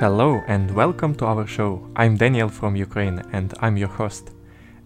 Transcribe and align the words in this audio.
Hello 0.00 0.42
and 0.46 0.70
welcome 0.70 1.14
to 1.16 1.26
our 1.26 1.46
show. 1.46 1.86
I'm 1.94 2.16
Daniel 2.16 2.48
from 2.48 2.74
Ukraine 2.74 3.22
and 3.34 3.52
I'm 3.60 3.76
your 3.76 3.90
host. 3.90 4.30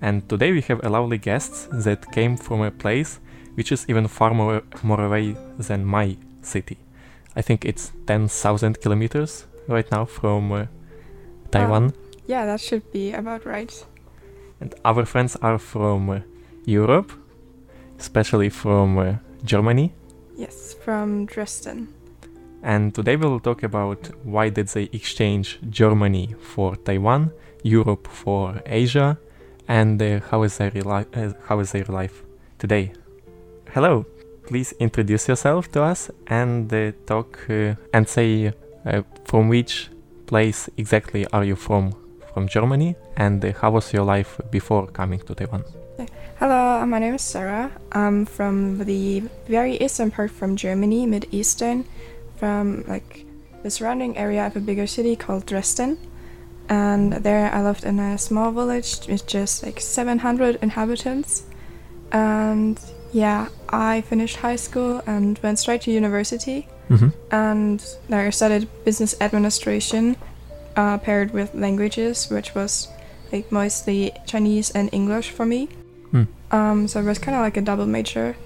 And 0.02 0.28
today 0.28 0.50
we 0.50 0.60
have 0.62 0.82
a 0.82 0.88
lovely 0.88 1.18
guest 1.18 1.68
that 1.70 2.10
came 2.10 2.36
from 2.36 2.62
a 2.62 2.72
place 2.72 3.20
which 3.54 3.70
is 3.70 3.86
even 3.88 4.08
far 4.08 4.34
more, 4.34 4.64
more 4.82 5.00
away 5.00 5.36
than 5.56 5.84
my 5.84 6.16
city. 6.42 6.78
I 7.36 7.42
think 7.42 7.64
it's 7.64 7.92
10,000 8.08 8.80
kilometers 8.80 9.46
right 9.68 9.88
now 9.92 10.04
from 10.04 10.50
uh, 10.50 10.66
Taiwan. 11.52 11.90
Uh, 11.90 12.18
yeah, 12.26 12.44
that 12.46 12.60
should 12.60 12.90
be 12.90 13.12
about 13.12 13.46
right. 13.46 13.86
And 14.60 14.74
our 14.84 15.04
friends 15.04 15.36
are 15.36 15.60
from 15.60 16.10
uh, 16.10 16.20
Europe, 16.64 17.12
especially 18.00 18.48
from 18.48 18.98
uh, 18.98 19.14
Germany. 19.44 19.94
Yes, 20.36 20.74
from 20.74 21.26
Dresden. 21.26 21.94
And 22.64 22.94
today 22.94 23.16
we'll 23.16 23.40
talk 23.40 23.62
about 23.62 24.08
why 24.24 24.48
did 24.48 24.68
they 24.68 24.84
exchange 24.84 25.58
Germany 25.68 26.34
for 26.40 26.76
Taiwan, 26.76 27.30
Europe 27.62 28.08
for 28.08 28.62
Asia, 28.64 29.18
and 29.68 30.00
uh, 30.00 30.20
how 30.30 30.44
is 30.44 30.56
their 30.56 30.70
li- 30.70 31.04
uh, 31.14 31.32
how 31.46 31.60
is 31.60 31.72
their 31.72 31.84
life 31.84 32.22
today. 32.58 32.92
Hello, 33.74 34.06
please 34.46 34.72
introduce 34.80 35.28
yourself 35.28 35.70
to 35.72 35.82
us 35.82 36.10
and 36.28 36.72
uh, 36.72 36.92
talk 37.04 37.38
uh, 37.50 37.74
and 37.92 38.08
say 38.08 38.54
uh, 38.86 39.02
from 39.26 39.50
which 39.50 39.90
place 40.24 40.70
exactly 40.78 41.26
are 41.34 41.44
you 41.44 41.56
from 41.56 41.92
from 42.32 42.48
Germany 42.48 42.96
and 43.18 43.44
uh, 43.44 43.52
how 43.60 43.72
was 43.72 43.92
your 43.92 44.04
life 44.04 44.40
before 44.50 44.86
coming 44.86 45.20
to 45.20 45.34
Taiwan. 45.34 45.64
Hello, 46.38 46.84
my 46.86 46.98
name 46.98 47.14
is 47.14 47.22
Sarah. 47.22 47.70
I'm 47.92 48.24
from 48.26 48.84
the 48.84 49.20
very 49.48 49.76
eastern 49.76 50.10
part 50.10 50.30
from 50.30 50.56
Germany, 50.56 51.06
mid 51.06 51.26
eastern 51.30 51.84
from 52.44 52.84
like 52.86 53.24
the 53.62 53.70
surrounding 53.70 54.18
area 54.18 54.46
of 54.46 54.54
a 54.54 54.60
bigger 54.60 54.86
city 54.86 55.16
called 55.16 55.46
Dresden. 55.46 55.96
And 56.68 57.14
there 57.24 57.50
I 57.50 57.62
lived 57.62 57.84
in 57.84 57.98
a 57.98 58.18
small 58.18 58.52
village 58.52 58.90
with 59.08 59.26
just 59.26 59.62
like 59.64 59.80
700 59.80 60.58
inhabitants. 60.60 61.44
And 62.12 62.78
yeah, 63.12 63.48
I 63.70 64.02
finished 64.02 64.36
high 64.36 64.56
school 64.56 65.00
and 65.06 65.40
went 65.42 65.58
straight 65.58 65.80
to 65.82 65.90
university. 65.90 66.68
Mm-hmm. 66.90 67.08
And 67.30 67.82
there 68.10 68.26
I 68.26 68.28
studied 68.28 68.68
business 68.84 69.14
administration 69.22 70.16
uh, 70.76 70.98
paired 70.98 71.32
with 71.32 71.54
languages, 71.54 72.28
which 72.28 72.54
was 72.54 72.88
like 73.32 73.50
mostly 73.50 74.12
Chinese 74.26 74.70
and 74.72 74.90
English 74.92 75.30
for 75.30 75.46
me. 75.46 75.70
Mm. 76.12 76.26
Um, 76.50 76.88
so 76.88 77.00
it 77.00 77.04
was 77.04 77.18
kind 77.18 77.36
of 77.38 77.40
like 77.40 77.56
a 77.56 77.62
double 77.62 77.86
major. 77.86 78.36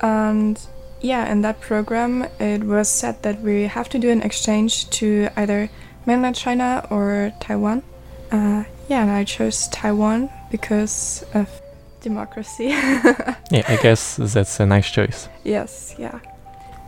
And 0.00 0.56
yeah, 1.04 1.30
in 1.30 1.42
that 1.42 1.60
program, 1.60 2.26
it 2.40 2.64
was 2.64 2.88
said 2.88 3.22
that 3.24 3.42
we 3.42 3.64
have 3.64 3.90
to 3.90 3.98
do 3.98 4.08
an 4.10 4.22
exchange 4.22 4.88
to 4.90 5.28
either 5.36 5.68
mainland 6.06 6.34
China 6.34 6.86
or 6.90 7.30
Taiwan. 7.40 7.82
Uh, 8.32 8.64
yeah, 8.88 9.02
and 9.02 9.10
I 9.10 9.24
chose 9.24 9.68
Taiwan 9.68 10.30
because 10.50 11.22
of 11.34 11.48
democracy. 12.00 12.68
yeah, 13.50 13.64
I 13.68 13.78
guess 13.82 14.16
that's 14.16 14.58
a 14.60 14.66
nice 14.66 14.90
choice. 14.90 15.28
Yes, 15.44 15.94
yeah. 15.98 16.20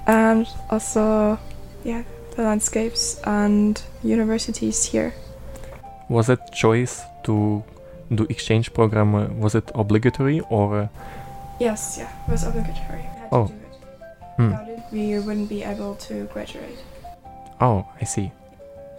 And 0.06 0.48
also, 0.70 1.38
yeah, 1.84 2.02
the 2.36 2.42
landscapes 2.42 3.20
and 3.24 3.82
universities 4.02 4.82
here. 4.82 5.12
Was 6.08 6.30
it 6.30 6.40
choice 6.54 7.02
to 7.24 7.62
do 8.14 8.26
exchange 8.30 8.72
program? 8.72 9.14
Uh, 9.14 9.26
was 9.26 9.54
it 9.54 9.70
obligatory 9.74 10.40
or? 10.48 10.74
Uh, 10.74 10.88
yes, 11.60 11.96
yeah, 11.98 12.10
it 12.26 12.30
was 12.30 12.44
obligatory. 12.44 13.04
oh. 13.30 13.50
Hmm. 14.36 14.50
Without 14.50 14.68
it, 14.68 14.80
we 14.92 15.18
wouldn't 15.18 15.48
be 15.48 15.62
able 15.62 15.94
to 15.96 16.24
graduate. 16.26 16.78
Oh, 17.60 17.86
I 18.00 18.04
see. 18.04 18.30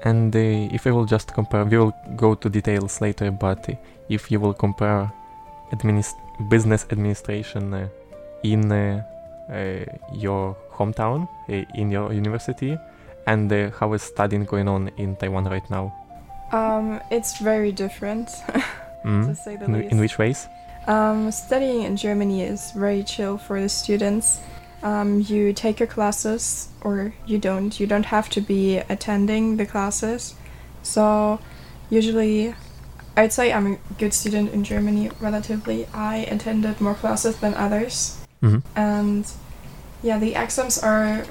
And 0.03 0.36
uh, 0.36 0.40
if 0.74 0.86
we 0.86 0.92
will 0.92 1.06
just 1.06 1.34
compare, 1.34 1.66
we 1.66 1.78
will 1.78 1.94
go 2.16 2.36
to 2.36 2.50
details 2.50 3.02
later, 3.02 3.31
but 3.31 3.70
uh, 3.70 3.74
if 4.09 4.31
you 4.31 4.40
will 4.40 4.53
compare 4.53 5.12
administ- 5.72 6.16
business 6.50 6.86
administration 6.92 7.74
uh, 7.74 7.88
in 8.44 8.72
uh, 8.72 9.03
uh, 9.50 9.86
your 10.14 10.56
hometown, 10.72 11.28
uh, 11.50 11.66
in 11.75 11.92
your 11.92 12.14
university, 12.14 12.78
and 13.25 13.52
how 13.80 13.94
is 13.94 14.04
studying 14.04 14.46
going 14.46 14.68
on 14.68 14.90
in 14.98 15.16
Taiwan 15.16 15.46
right 15.46 15.69
now? 15.69 15.94
Um, 16.52 17.02
it's 17.12 17.40
very 17.40 17.72
different, 17.72 18.28
mm. 19.04 19.25
to 19.25 19.36
say 19.36 19.58
the 19.58 19.66
in, 19.66 19.74
least. 19.74 19.92
in 19.92 20.00
which 20.00 20.18
ways? 20.18 20.48
Um, 20.88 21.31
studying 21.31 21.84
in 21.84 21.98
Germany 21.98 22.44
is 22.44 22.72
very 22.72 23.04
chill 23.04 23.38
for 23.38 23.59
the 23.59 23.68
students. 23.68 24.40
Um, 24.84 25.22
you 25.22 25.54
take 25.54 25.80
your 25.80 25.88
classes 25.88 26.70
or 26.82 27.14
you 27.26 27.38
don't. 27.38 27.80
You 27.80 27.88
don't 27.88 28.06
have 28.06 28.30
to 28.30 28.42
be 28.42 28.78
attending 28.78 29.58
the 29.58 29.66
classes. 29.66 30.36
So, 30.84 31.40
usually, 31.90 32.54
I'd 33.16 33.34
say 33.34 33.51
I'm 33.51 33.68
a 33.74 33.78
good 33.98 34.13
student 34.13 34.54
in 34.54 34.63
Germany 34.63 35.10
relatively. 35.19 35.88
I 35.94 36.18
attended 36.18 36.80
more 36.80 36.94
classes 36.94 37.38
than 37.38 37.56
others. 37.56 38.18
Mhm. 38.44 38.62
And 38.75 39.25
yeah, 40.04 40.19
the 40.19 40.36
exams 40.36 40.78
are 40.78 41.25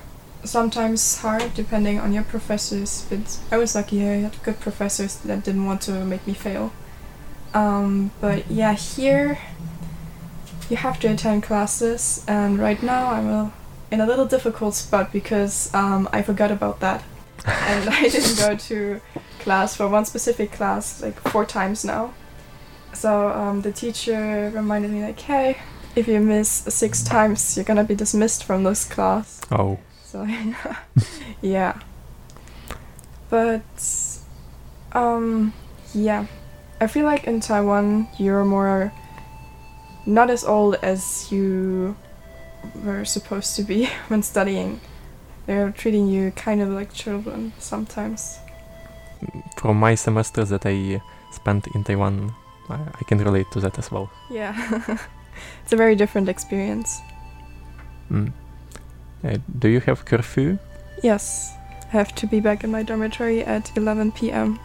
sometimes 0.45 1.19
hard 1.19 1.55
depending 1.55 2.01
on 2.01 2.13
your 2.13 2.25
professors, 2.25 3.05
but 3.09 3.39
I 3.53 3.57
was 3.57 3.75
lucky 3.75 4.03
I 4.03 4.23
had 4.23 4.43
good 4.43 4.59
professors 4.61 5.17
that 5.25 5.45
didn't 5.45 5.65
want 5.65 5.81
to 5.83 5.93
make 6.05 6.27
me 6.27 6.35
fail. 6.35 6.73
Um, 7.55 8.11
but 8.21 8.51
yeah, 8.51 8.75
here 8.75 9.39
you 10.71 10.77
have 10.77 10.99
to 11.01 11.09
attend 11.09 11.43
classes, 11.43 12.25
and 12.27 12.59
right 12.59 12.83
now 12.83 13.11
I'm 13.13 13.29
a, 13.29 13.53
in 13.91 14.01
a 14.01 14.07
little 14.07 14.27
difficult 14.27 14.75
spot 14.75 15.13
because 15.13 15.73
um, 15.75 16.09
I 16.13 16.23
forgot 16.23 16.51
about 16.51 16.81
that, 16.81 17.05
and 17.47 17.89
I 17.89 18.09
didn't 18.09 18.39
go 18.39 18.57
to 18.57 19.01
class 19.39 19.77
for 19.77 19.89
one 19.89 20.05
specific 20.05 20.53
class 20.53 21.03
like 21.03 21.21
four 21.29 21.45
times 21.45 21.85
now. 21.85 22.15
So 22.93 23.29
um, 23.29 23.63
the 23.63 23.73
teacher 23.73 24.51
reminded 24.55 24.91
me 24.91 25.05
like, 25.05 25.21
hey, 25.21 25.59
if 25.95 26.07
you 26.09 26.21
miss 26.21 26.49
six 26.51 27.03
times, 27.03 27.57
you're 27.57 27.65
gonna 27.65 27.85
be 27.85 27.95
dismissed 27.95 28.45
from 28.45 28.65
this 28.65 28.85
class. 28.85 29.41
Oh. 29.51 29.79
So 30.05 30.27
yeah. 31.43 31.81
But 33.31 33.63
um 34.93 35.53
yeah. 35.95 36.27
I 36.81 36.87
feel 36.87 37.07
like 37.07 37.25
in 37.25 37.41
Taiwan 37.41 38.09
you're 38.19 38.45
more 38.45 38.93
not 40.07 40.31
as 40.31 40.45
old 40.45 40.77
as 40.77 41.31
you 41.31 41.97
were 42.85 43.05
supposed 43.05 43.57
to 43.57 43.63
be 43.63 43.87
when 44.09 44.23
studying. 44.23 44.81
They're 45.47 45.71
treating 45.71 46.09
you 46.09 46.33
kind 46.33 46.61
of 46.61 46.69
like 46.69 46.93
children 46.93 47.53
sometimes. 47.59 48.39
From 49.57 49.79
my 49.79 49.95
semester 49.95 50.45
that 50.45 50.67
I 50.67 51.01
spent 51.31 51.67
in 51.69 51.85
Taiwan, 51.85 52.35
I, 52.69 53.05
can 53.07 53.19
relate 53.19 53.47
to 53.53 53.61
that 53.61 53.79
as 53.79 53.91
well. 53.91 54.11
Yeah, 54.31 54.55
it's 55.63 55.73
a 55.73 55.77
very 55.77 55.95
different 55.95 56.29
experience. 56.29 57.01
Mm. 58.11 58.33
Uh, 59.25 59.39
do 59.59 59.69
you 59.69 59.81
have 59.81 60.05
curfew? 60.05 60.59
Yes, 61.03 61.53
I 61.85 61.89
have 61.89 62.15
to 62.17 62.27
be 62.27 62.41
back 62.41 62.65
in 62.65 62.71
my 62.71 62.83
dormitory 62.83 63.45
at 63.45 63.77
11 63.77 64.13
p.m. 64.13 64.59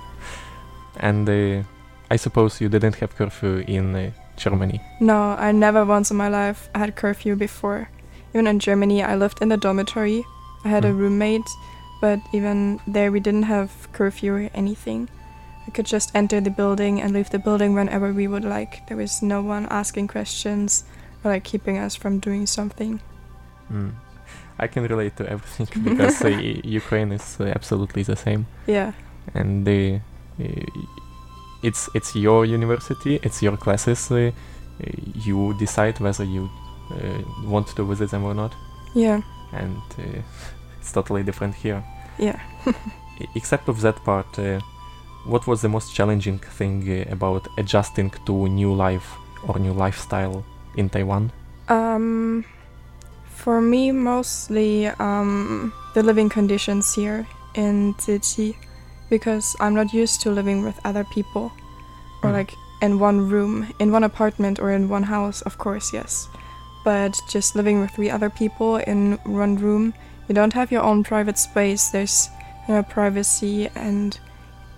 and 1.00 1.28
uh, 1.28 1.66
I 2.10 2.16
suppose 2.16 2.60
you 2.60 2.68
didn't 2.68 2.96
have 2.96 3.16
curfew 3.16 3.64
in 3.66 3.96
uh, 3.96 4.10
Germany. 4.38 4.80
No, 5.00 5.36
I 5.38 5.52
never 5.52 5.84
once 5.84 6.10
in 6.10 6.16
my 6.16 6.28
life 6.28 6.68
had 6.74 6.96
curfew 6.96 7.36
before. 7.36 7.90
Even 8.32 8.46
in 8.46 8.58
Germany, 8.58 9.02
I 9.02 9.16
lived 9.16 9.42
in 9.42 9.48
the 9.48 9.56
dormitory. 9.56 10.24
I 10.64 10.68
had 10.68 10.84
mm. 10.84 10.90
a 10.90 10.92
roommate, 10.94 11.48
but 12.00 12.20
even 12.32 12.80
there, 12.86 13.10
we 13.10 13.20
didn't 13.20 13.44
have 13.44 13.88
curfew 13.92 14.34
or 14.34 14.50
anything. 14.54 15.08
We 15.66 15.72
could 15.72 15.86
just 15.86 16.14
enter 16.14 16.40
the 16.40 16.50
building 16.50 17.02
and 17.02 17.12
leave 17.12 17.30
the 17.30 17.38
building 17.38 17.74
whenever 17.74 18.12
we 18.12 18.26
would 18.26 18.44
like. 18.44 18.86
There 18.88 18.96
was 18.96 19.22
no 19.22 19.42
one 19.42 19.66
asking 19.70 20.08
questions 20.08 20.84
or 21.22 21.32
like 21.32 21.44
keeping 21.44 21.76
us 21.78 21.94
from 21.94 22.20
doing 22.20 22.46
something. 22.46 23.00
Mm. 23.70 23.92
I 24.58 24.66
can 24.66 24.82
relate 24.82 25.16
to 25.16 25.28
everything 25.28 25.68
because 25.84 26.24
uh, 26.24 26.28
Ukraine 26.28 27.12
is 27.12 27.36
uh, 27.40 27.52
absolutely 27.54 28.02
the 28.02 28.16
same. 28.16 28.46
Yeah. 28.66 28.92
And 29.34 29.66
the 29.66 30.00
uh, 30.40 30.44
it's 31.62 31.88
it's 31.94 32.14
your 32.14 32.44
university, 32.44 33.18
it's 33.22 33.42
your 33.42 33.56
classes. 33.56 34.10
Uh, 34.10 34.30
you 35.14 35.54
decide 35.58 35.98
whether 36.00 36.24
you 36.24 36.48
uh, 36.90 37.22
want 37.44 37.66
to 37.76 37.84
visit 37.84 38.10
them 38.10 38.24
or 38.24 38.34
not. 38.34 38.54
Yeah. 38.94 39.20
And 39.52 39.76
uh, 39.98 40.22
it's 40.80 40.92
totally 40.92 41.22
different 41.22 41.54
here. 41.54 41.82
Yeah. 42.18 42.40
Except 43.34 43.68
of 43.68 43.80
that 43.80 43.96
part, 44.04 44.38
what 45.26 45.46
was 45.46 45.60
the 45.60 45.68
most 45.68 45.92
challenging 45.94 46.38
thing 46.38 47.06
about 47.10 47.48
adjusting 47.58 48.10
to 48.26 48.48
new 48.48 48.72
life 48.72 49.16
or 49.46 49.58
new 49.58 49.72
lifestyle 49.72 50.44
in 50.76 50.88
Taiwan? 50.88 51.32
Um, 51.68 52.44
for 53.26 53.60
me, 53.60 53.92
mostly 53.92 54.86
um, 54.86 55.72
the 55.94 56.02
living 56.02 56.28
conditions 56.28 56.94
here 56.94 57.26
in 57.54 57.94
Chi 57.94 58.54
because 59.10 59.56
I'm 59.60 59.74
not 59.74 59.92
used 59.92 60.20
to 60.22 60.30
living 60.30 60.64
with 60.64 60.80
other 60.84 61.04
people 61.04 61.52
or 62.22 62.30
mm. 62.30 62.34
like 62.34 62.54
in 62.80 62.98
one 62.98 63.28
room, 63.28 63.72
in 63.78 63.92
one 63.92 64.04
apartment 64.04 64.58
or 64.58 64.70
in 64.70 64.88
one 64.88 65.04
house, 65.04 65.42
of 65.42 65.58
course, 65.58 65.92
yes. 65.92 66.28
But 66.84 67.18
just 67.28 67.56
living 67.56 67.80
with 67.80 67.90
three 67.90 68.10
other 68.10 68.30
people 68.30 68.76
in 68.76 69.18
one 69.24 69.56
room, 69.56 69.94
you 70.28 70.34
don't 70.34 70.52
have 70.52 70.70
your 70.70 70.82
own 70.82 71.02
private 71.04 71.38
space, 71.38 71.88
there's 71.88 72.28
no 72.68 72.82
privacy, 72.82 73.68
and 73.74 74.18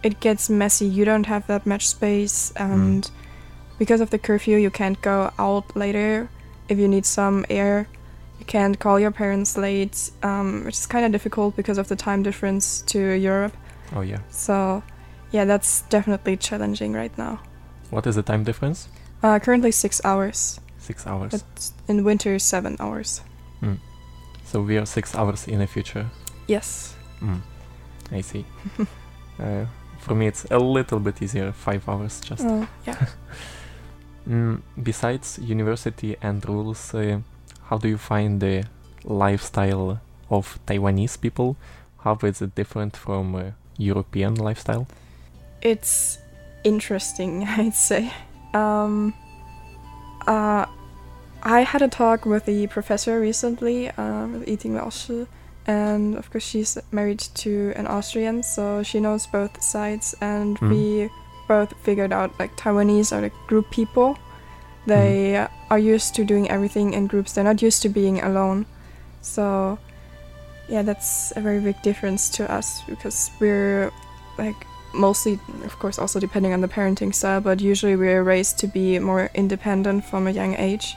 it 0.03 0.21
gets 0.21 0.49
messy. 0.49 0.87
You 0.87 1.05
don't 1.05 1.27
have 1.27 1.47
that 1.49 1.67
much 1.67 1.89
space, 1.89 2.53
and 2.57 3.05
mm. 3.05 3.11
because 3.79 4.01
of 4.01 4.11
the 4.11 4.19
curfew, 4.19 4.57
you 4.57 4.71
can't 4.71 5.01
go 5.03 5.33
out 5.39 5.77
later 5.77 6.29
if 6.69 6.79
you 6.79 6.89
need 6.89 7.05
some 7.05 7.45
air. 7.51 7.89
You 8.39 8.47
can't 8.47 8.79
call 8.79 8.99
your 8.99 9.11
parents 9.11 9.59
late, 9.59 10.11
um, 10.23 10.65
which 10.65 10.77
is 10.77 10.87
kind 10.87 11.05
of 11.05 11.13
difficult 11.13 11.57
because 11.57 11.77
of 11.77 11.89
the 11.89 11.97
time 11.97 12.23
difference 12.23 12.81
to 12.83 12.99
Europe. 12.99 13.55
Oh 13.95 14.03
yeah. 14.03 14.21
So, 14.31 14.83
yeah, 15.31 15.45
that's 15.45 15.83
definitely 15.83 16.37
challenging 16.37 16.93
right 16.93 17.17
now. 17.19 17.41
What 17.91 18.07
is 18.07 18.17
the 18.17 18.23
time 18.23 18.45
difference? 18.45 18.89
Uh, 19.23 19.39
currently 19.39 19.73
six 19.73 20.01
hours. 20.05 20.61
Six 20.79 21.07
hours. 21.07 21.33
But 21.33 21.71
in 21.89 22.05
winter, 22.05 22.39
seven 22.39 22.77
hours. 22.81 23.23
Mm. 23.63 23.79
So 24.45 24.63
we 24.63 24.79
are 24.79 24.87
six 24.87 25.15
hours 25.15 25.47
in 25.47 25.59
the 25.59 25.67
future. 25.67 26.07
Yes. 26.47 26.95
Mm. 27.21 27.41
I 28.13 28.21
see. 28.23 28.45
uh, 29.39 29.67
for 29.99 30.15
me, 30.15 30.27
it's 30.27 30.47
a 30.51 30.59
little 30.59 30.99
bit 30.99 31.21
easier. 31.23 31.53
Five 31.53 31.89
hours 31.89 32.21
just. 32.21 32.45
Oh, 32.45 32.67
yeah. 32.87 33.07
mm, 34.29 34.61
besides 34.83 35.39
university 35.39 36.17
and 36.23 36.47
rules, 36.49 36.95
uh, 36.95 37.21
how 37.65 37.79
do 37.79 37.89
you 37.89 37.99
find 37.99 38.41
the 38.41 38.65
lifestyle 39.05 40.01
of 40.31 40.59
Taiwanese 40.67 41.21
people? 41.21 41.57
How 41.99 42.19
is 42.23 42.41
it 42.41 42.55
different 42.55 42.97
from 42.97 43.35
uh, 43.35 43.51
European 43.81 44.35
lifestyle? 44.35 44.87
It's 45.63 46.19
interesting, 46.65 47.45
I'd 47.49 47.75
say. 47.75 48.13
Um, 48.55 49.15
uh, 50.27 50.67
I 51.43 51.61
had 51.63 51.83
a 51.83 51.89
talk 51.89 52.27
with 52.27 52.45
the 52.45 52.67
professor 52.67 53.21
recently, 53.21 53.89
uh, 53.91 54.27
with 54.27 54.47
Yiting 54.47 55.27
and 55.67 56.17
of 56.17 56.31
course 56.31 56.45
she's 56.45 56.79
married 56.91 57.21
to 57.21 57.73
an 57.77 57.87
Austrian, 57.87 58.43
so 58.43 58.83
she 58.83 59.01
knows 59.01 59.27
both 59.27 59.63
sides, 59.63 60.15
and 60.21 60.59
mm. 60.59 60.71
we 60.71 61.11
both 61.49 61.73
figured 61.83 62.13
out 62.13 62.31
like 62.39 62.57
Taiwanese 62.57 63.13
are 63.13 63.23
like 63.23 63.35
group 63.47 63.71
people. 63.71 64.19
They 64.87 65.35
mm. 65.37 65.51
are 65.71 65.79
used 65.79 66.15
to 66.17 66.25
doing 66.25 66.51
everything 66.51 66.93
in 66.95 67.07
groups. 67.07 67.33
They're 67.33 67.45
not 67.45 67.63
used 67.63 67.83
to 67.83 67.89
being 67.89 68.21
alone. 68.23 68.67
So 69.21 69.79
yeah, 70.71 70.83
that's 70.83 71.33
a 71.35 71.41
very 71.41 71.59
big 71.61 71.83
difference 71.83 72.29
to 72.31 72.51
us 72.51 72.83
because 72.89 73.31
we're 73.41 73.91
like 74.39 74.67
mostly, 74.95 75.39
of 75.65 75.79
course, 75.79 75.99
also 75.99 76.21
depending 76.21 76.53
on 76.53 76.61
the 76.61 76.69
parenting 76.69 77.15
style, 77.15 77.41
but 77.41 77.61
usually 77.61 77.97
we're 77.97 78.23
raised 78.23 78.59
to 78.61 78.67
be 78.67 78.99
more 78.99 79.31
independent 79.35 80.05
from 80.05 80.27
a 80.27 80.31
young 80.31 80.55
age. 80.55 80.97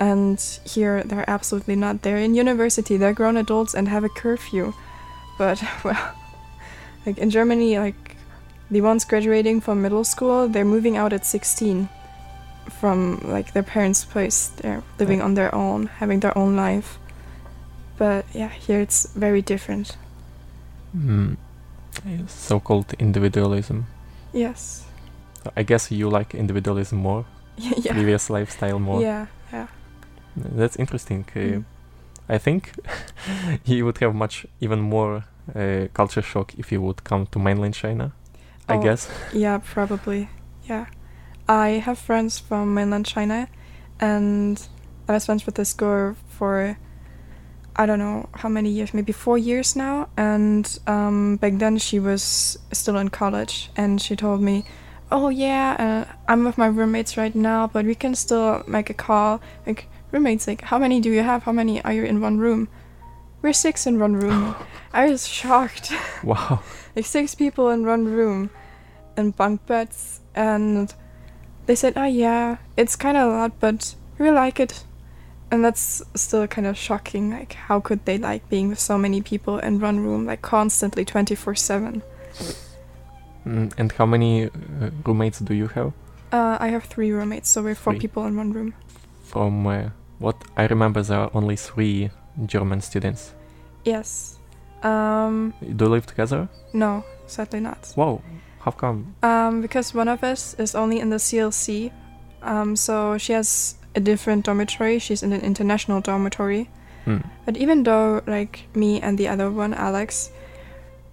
And 0.00 0.40
here 0.64 1.04
they're 1.04 1.28
absolutely 1.30 1.76
not. 1.76 2.02
They're 2.02 2.18
in 2.18 2.34
university, 2.34 2.96
they're 2.96 3.12
grown 3.12 3.36
adults 3.36 3.74
and 3.74 3.88
have 3.88 4.02
a 4.02 4.08
curfew. 4.08 4.74
But, 5.38 5.62
well, 5.84 6.14
like 7.06 7.18
in 7.18 7.30
Germany, 7.30 7.78
like 7.78 8.16
the 8.70 8.80
ones 8.80 9.04
graduating 9.04 9.60
from 9.60 9.80
middle 9.80 10.04
school, 10.04 10.48
they're 10.48 10.64
moving 10.64 10.96
out 10.96 11.12
at 11.12 11.24
16 11.24 11.88
from 12.80 13.20
like 13.22 13.52
their 13.52 13.62
parents' 13.62 14.04
place. 14.04 14.48
They're 14.48 14.82
living 14.98 15.22
on 15.22 15.34
their 15.34 15.54
own, 15.54 15.86
having 15.86 16.20
their 16.20 16.36
own 16.36 16.56
life. 16.56 16.98
But 17.96 18.24
yeah, 18.32 18.48
here 18.48 18.80
it's 18.80 19.06
very 19.14 19.42
different. 19.42 19.96
Mm. 20.96 21.36
So-called 22.26 22.94
individualism. 22.98 23.86
Yes. 24.32 24.84
I 25.56 25.62
guess 25.62 25.90
you 25.90 26.08
like 26.08 26.34
individualism 26.34 26.98
more. 26.98 27.24
yeah. 27.56 27.92
Previous 27.92 28.30
lifestyle 28.30 28.78
more. 28.78 29.00
Yeah, 29.00 29.26
yeah. 29.52 29.68
That's 30.36 30.76
interesting. 30.76 31.24
Uh, 31.34 31.38
mm. 31.38 31.64
I 32.28 32.38
think 32.38 32.72
you 33.64 33.84
would 33.84 33.98
have 33.98 34.14
much 34.14 34.46
even 34.60 34.80
more 34.80 35.24
uh, 35.54 35.88
culture 35.92 36.22
shock 36.22 36.54
if 36.58 36.72
you 36.72 36.80
would 36.80 37.04
come 37.04 37.26
to 37.26 37.38
mainland 37.38 37.74
China. 37.74 38.12
Oh, 38.68 38.74
I 38.74 38.82
guess. 38.82 39.08
Yeah, 39.32 39.58
probably. 39.58 40.28
Yeah. 40.64 40.86
I 41.48 41.82
have 41.84 41.98
friends 41.98 42.38
from 42.38 42.72
mainland 42.74 43.04
China, 43.04 43.48
and 44.00 44.66
I 45.06 45.12
was 45.12 45.26
friends 45.26 45.44
with 45.44 45.56
this 45.56 45.74
girl 45.74 46.16
for 46.28 46.78
I 47.76 47.86
don't 47.86 47.98
know 47.98 48.28
how 48.34 48.48
many 48.48 48.70
years, 48.70 48.94
maybe 48.94 49.12
four 49.12 49.36
years 49.36 49.74
now. 49.74 50.08
And 50.16 50.78
um, 50.86 51.36
back 51.36 51.54
then 51.58 51.78
she 51.78 51.98
was 51.98 52.58
still 52.72 52.96
in 52.96 53.08
college, 53.08 53.70
and 53.76 54.00
she 54.00 54.14
told 54.16 54.40
me, 54.40 54.64
"Oh 55.10 55.28
yeah, 55.28 55.76
uh, 55.78 56.14
I'm 56.28 56.44
with 56.44 56.56
my 56.58 56.66
roommates 56.66 57.16
right 57.16 57.34
now, 57.34 57.66
but 57.66 57.84
we 57.84 57.94
can 57.94 58.14
still 58.14 58.62
make 58.66 58.90
a 58.90 58.94
call." 58.94 59.40
Like 59.66 59.88
roommates, 60.12 60.46
like 60.46 60.62
how 60.62 60.78
many 60.78 61.00
do 61.00 61.10
you 61.10 61.22
have? 61.22 61.42
How 61.42 61.52
many 61.52 61.82
are 61.82 61.92
you 61.92 62.04
in 62.04 62.20
one 62.20 62.38
room? 62.38 62.68
We're 63.42 63.52
six 63.52 63.86
in 63.86 63.98
one 63.98 64.14
room. 64.14 64.54
I 64.92 65.10
was 65.10 65.26
shocked. 65.26 65.92
Wow. 66.22 66.62
like 66.96 67.04
six 67.06 67.34
people 67.34 67.70
in 67.70 67.84
one 67.84 68.04
room, 68.04 68.50
and 69.16 69.36
bunk 69.36 69.66
beds, 69.66 70.20
and 70.34 70.94
they 71.66 71.74
said, 71.74 71.94
"Oh 71.96 72.04
yeah, 72.06 72.58
it's 72.76 72.94
kind 72.94 73.16
of 73.16 73.28
a 73.28 73.32
lot, 73.32 73.52
but 73.58 73.96
we 74.18 74.30
like 74.30 74.60
it." 74.60 74.84
And 75.54 75.64
that's 75.64 76.02
still 76.16 76.46
kind 76.48 76.66
of 76.66 76.76
shocking 76.76 77.30
like 77.30 77.52
how 77.52 77.78
could 77.78 78.04
they 78.04 78.18
like 78.18 78.46
being 78.48 78.68
with 78.68 78.80
so 78.80 78.98
many 78.98 79.22
people 79.22 79.58
in 79.60 79.80
one 79.80 80.00
room 80.00 80.26
like 80.26 80.42
constantly 80.42 81.04
24 81.04 81.54
7 81.54 82.02
mm, 83.46 83.72
and 83.78 83.92
how 83.92 84.04
many 84.04 84.46
uh, 84.46 84.50
roommates 85.06 85.38
do 85.38 85.54
you 85.54 85.68
have? 85.68 85.92
Uh, 86.32 86.56
i 86.58 86.68
have 86.68 86.84
three 86.84 87.12
roommates 87.12 87.48
so 87.48 87.62
we're 87.62 87.76
four 87.76 87.92
three. 87.92 88.00
people 88.00 88.26
in 88.26 88.36
one 88.36 88.52
room. 88.52 88.74
From 89.22 89.64
uh, 89.66 89.90
what 90.18 90.36
i 90.56 90.66
remember 90.66 91.02
there 91.02 91.20
are 91.20 91.30
only 91.34 91.56
three 91.56 92.10
german 92.46 92.80
students. 92.80 93.32
Yes. 93.84 94.38
Um, 94.82 95.54
do 95.60 95.84
you 95.84 95.90
live 95.90 96.06
together? 96.06 96.48
no 96.72 97.04
sadly 97.26 97.60
not. 97.60 97.92
Wow 97.96 98.22
how 98.58 98.72
come? 98.72 99.14
Um, 99.22 99.60
because 99.60 99.94
one 99.94 100.08
of 100.08 100.24
us 100.24 100.54
is 100.54 100.74
only 100.74 100.98
in 100.98 101.10
the 101.10 101.16
clc 101.16 101.92
um, 102.42 102.74
so 102.74 103.16
she 103.18 103.32
has 103.34 103.76
a 103.94 104.00
different 104.00 104.44
dormitory. 104.44 104.98
She's 104.98 105.22
in 105.22 105.32
an 105.32 105.40
international 105.40 106.00
dormitory. 106.00 106.70
Hmm. 107.04 107.18
But 107.44 107.56
even 107.56 107.82
though, 107.82 108.22
like 108.26 108.64
me 108.74 109.00
and 109.00 109.18
the 109.18 109.28
other 109.28 109.50
one, 109.50 109.74
Alex, 109.74 110.30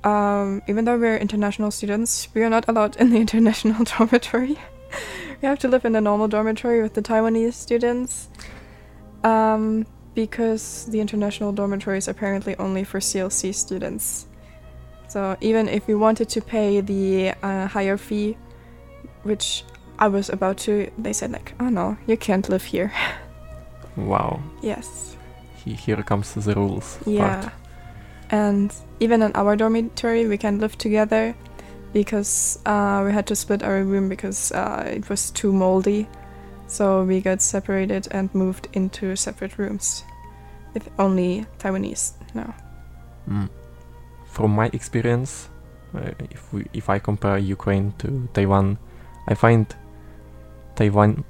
um, 0.04 0.62
even 0.68 0.86
though 0.86 0.98
we're 0.98 1.18
international 1.18 1.72
students, 1.72 2.28
we 2.34 2.44
are 2.44 2.50
not 2.50 2.68
allowed 2.68 2.96
in 2.98 3.10
the 3.10 3.18
international 3.26 3.84
dormitory. 3.84 4.58
we 5.42 5.48
have 5.48 5.60
to 5.60 5.68
live 5.68 5.86
in 5.86 5.96
a 5.96 6.02
normal 6.02 6.28
dormitory 6.28 6.82
with 6.82 6.94
the 6.94 7.02
Taiwanese 7.02 7.54
students. 7.54 8.30
Um, 9.24 9.86
because 10.14 10.86
the 10.88 11.00
international 11.00 11.52
dormitory 11.52 11.98
is 11.98 12.08
apparently 12.08 12.56
only 12.58 12.84
for 12.84 13.00
CLC 13.00 13.54
students. 13.54 14.28
So 15.08 15.38
even 15.42 15.68
if 15.68 15.88
we 15.88 15.96
wanted 15.96 16.30
to 16.30 16.42
pay 16.42 16.82
the 16.82 17.32
uh, 17.44 17.68
higher 17.68 17.98
fee, 17.98 18.38
which 19.24 19.64
I 20.02 20.08
was 20.08 20.30
about 20.30 20.58
to, 20.66 20.92
they 20.98 21.14
said 21.14 21.32
like, 21.32 21.54
oh 21.60 21.70
no, 21.70 21.96
you 22.08 22.18
can't 22.18 22.50
live 22.50 22.64
here. 22.64 22.92
Wow. 23.98 24.42
Yes. 24.62 25.18
He, 25.54 25.74
here 25.74 26.02
comes 26.02 26.34
the 26.34 26.56
rules. 26.56 26.98
Yeah. 27.06 27.42
Part. 27.42 27.54
And 28.30 28.74
even 29.02 29.22
in 29.22 29.34
our 29.36 29.58
dormitory, 29.58 30.28
we 30.28 30.38
can 30.38 30.60
live 30.60 30.78
together 30.78 31.36
because 31.92 32.58
uh, 32.66 33.04
we 33.06 33.12
had 33.12 33.28
to 33.28 33.36
split 33.36 33.64
our 33.64 33.84
room 33.84 34.08
because 34.08 34.54
uh, 34.54 34.86
it 34.88 35.10
was 35.10 35.30
too 35.32 35.52
moldy. 35.52 36.08
So 36.68 37.04
we 37.04 37.20
got 37.20 37.42
separated 37.42 38.08
and 38.12 38.34
moved 38.34 38.70
into 38.72 39.18
separate 39.18 39.58
rooms 39.58 40.06
with 40.74 40.90
only 40.98 41.46
Taiwanese 41.60 42.14
now. 42.34 42.56
Mm. 43.30 43.50
From 44.26 44.52
my 44.52 44.70
experience, 44.72 45.50
uh, 45.94 46.12
if 46.30 46.54
we 46.54 46.66
if 46.72 46.90
I 46.90 46.98
compare 46.98 47.38
Ukraine 47.38 47.94
to 47.98 48.30
Taiwan, 48.34 48.78
I 49.28 49.34
find 49.34 49.68
Taiwan 50.82 51.24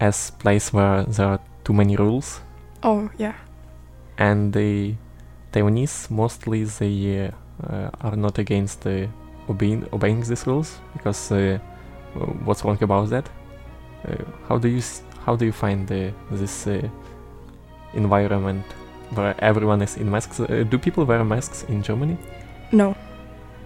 as 0.00 0.30
place 0.30 0.72
where 0.72 1.04
there 1.04 1.26
are 1.26 1.40
too 1.62 1.74
many 1.74 1.96
rules. 1.96 2.40
Oh 2.82 3.10
yeah. 3.18 3.34
And 4.16 4.52
the 4.52 4.94
Taiwanese 5.52 6.10
mostly 6.10 6.64
they 6.64 7.30
uh, 7.70 7.90
are 8.00 8.16
not 8.16 8.38
against 8.38 8.86
uh, 8.86 9.06
obeying 9.50 9.86
obeying 9.92 10.22
these 10.22 10.46
rules 10.46 10.80
because 10.94 11.32
uh, 11.32 11.58
what's 12.44 12.64
wrong 12.64 12.82
about 12.82 13.10
that? 13.10 13.28
Uh, 14.08 14.24
how 14.48 14.56
do 14.58 14.68
you 14.68 14.82
how 15.26 15.36
do 15.36 15.44
you 15.44 15.52
find 15.52 15.86
this 16.30 16.66
uh, 16.66 16.88
environment 17.92 18.64
where 19.14 19.34
everyone 19.38 19.82
is 19.82 19.96
in 19.96 20.10
masks? 20.10 20.40
Uh, 20.40 20.64
do 20.70 20.78
people 20.78 21.04
wear 21.04 21.22
masks 21.24 21.64
in 21.68 21.82
Germany? 21.82 22.16
No. 22.72 22.96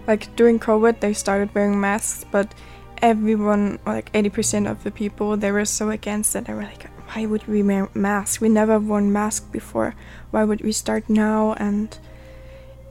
Like 0.07 0.35
during 0.35 0.59
COVID, 0.59 0.99
they 0.99 1.13
started 1.13 1.53
wearing 1.55 1.79
masks, 1.79 2.25
but 2.31 2.53
everyone, 3.01 3.79
like 3.85 4.11
80% 4.13 4.69
of 4.69 4.83
the 4.83 4.91
people, 4.91 5.37
they 5.37 5.51
were 5.51 5.65
so 5.65 5.89
against 5.89 6.35
it. 6.35 6.45
They 6.45 6.53
were 6.53 6.63
like, 6.63 6.89
why 7.13 7.25
would 7.25 7.47
we 7.47 7.63
wear 7.63 7.89
masks? 7.93 8.39
We 8.39 8.49
never 8.49 8.79
worn 8.79 9.11
masks 9.11 9.45
before. 9.45 9.95
Why 10.31 10.43
would 10.43 10.61
we 10.61 10.71
start 10.71 11.09
now? 11.09 11.53
And 11.53 11.97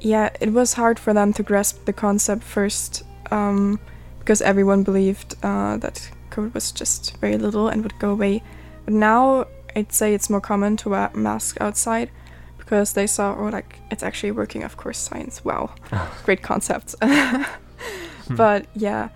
yeah, 0.00 0.30
it 0.40 0.52
was 0.52 0.74
hard 0.74 0.98
for 0.98 1.12
them 1.12 1.32
to 1.34 1.42
grasp 1.42 1.84
the 1.84 1.92
concept 1.92 2.42
first 2.42 3.04
um, 3.30 3.78
because 4.18 4.42
everyone 4.42 4.82
believed 4.82 5.34
uh, 5.42 5.76
that 5.78 6.10
COVID 6.30 6.54
was 6.54 6.72
just 6.72 7.16
very 7.18 7.38
little 7.38 7.68
and 7.68 7.82
would 7.82 7.98
go 7.98 8.10
away. 8.10 8.42
But 8.84 8.94
now 8.94 9.46
I'd 9.76 9.92
say 9.92 10.14
it's 10.14 10.30
more 10.30 10.40
common 10.40 10.76
to 10.78 10.90
wear 10.90 11.10
masks 11.14 11.58
outside 11.60 12.10
because 12.58 12.92
they 12.92 13.06
saw, 13.06 13.36
oh, 13.38 13.48
like 13.48 13.78
it's 13.90 14.02
actually 14.02 14.32
working. 14.32 14.62
Of 14.62 14.76
course, 14.76 14.98
science. 14.98 15.44
Wow, 15.44 15.74
great 16.24 16.42
concepts. 16.42 16.94
but 18.30 18.66
yeah, 18.74 19.08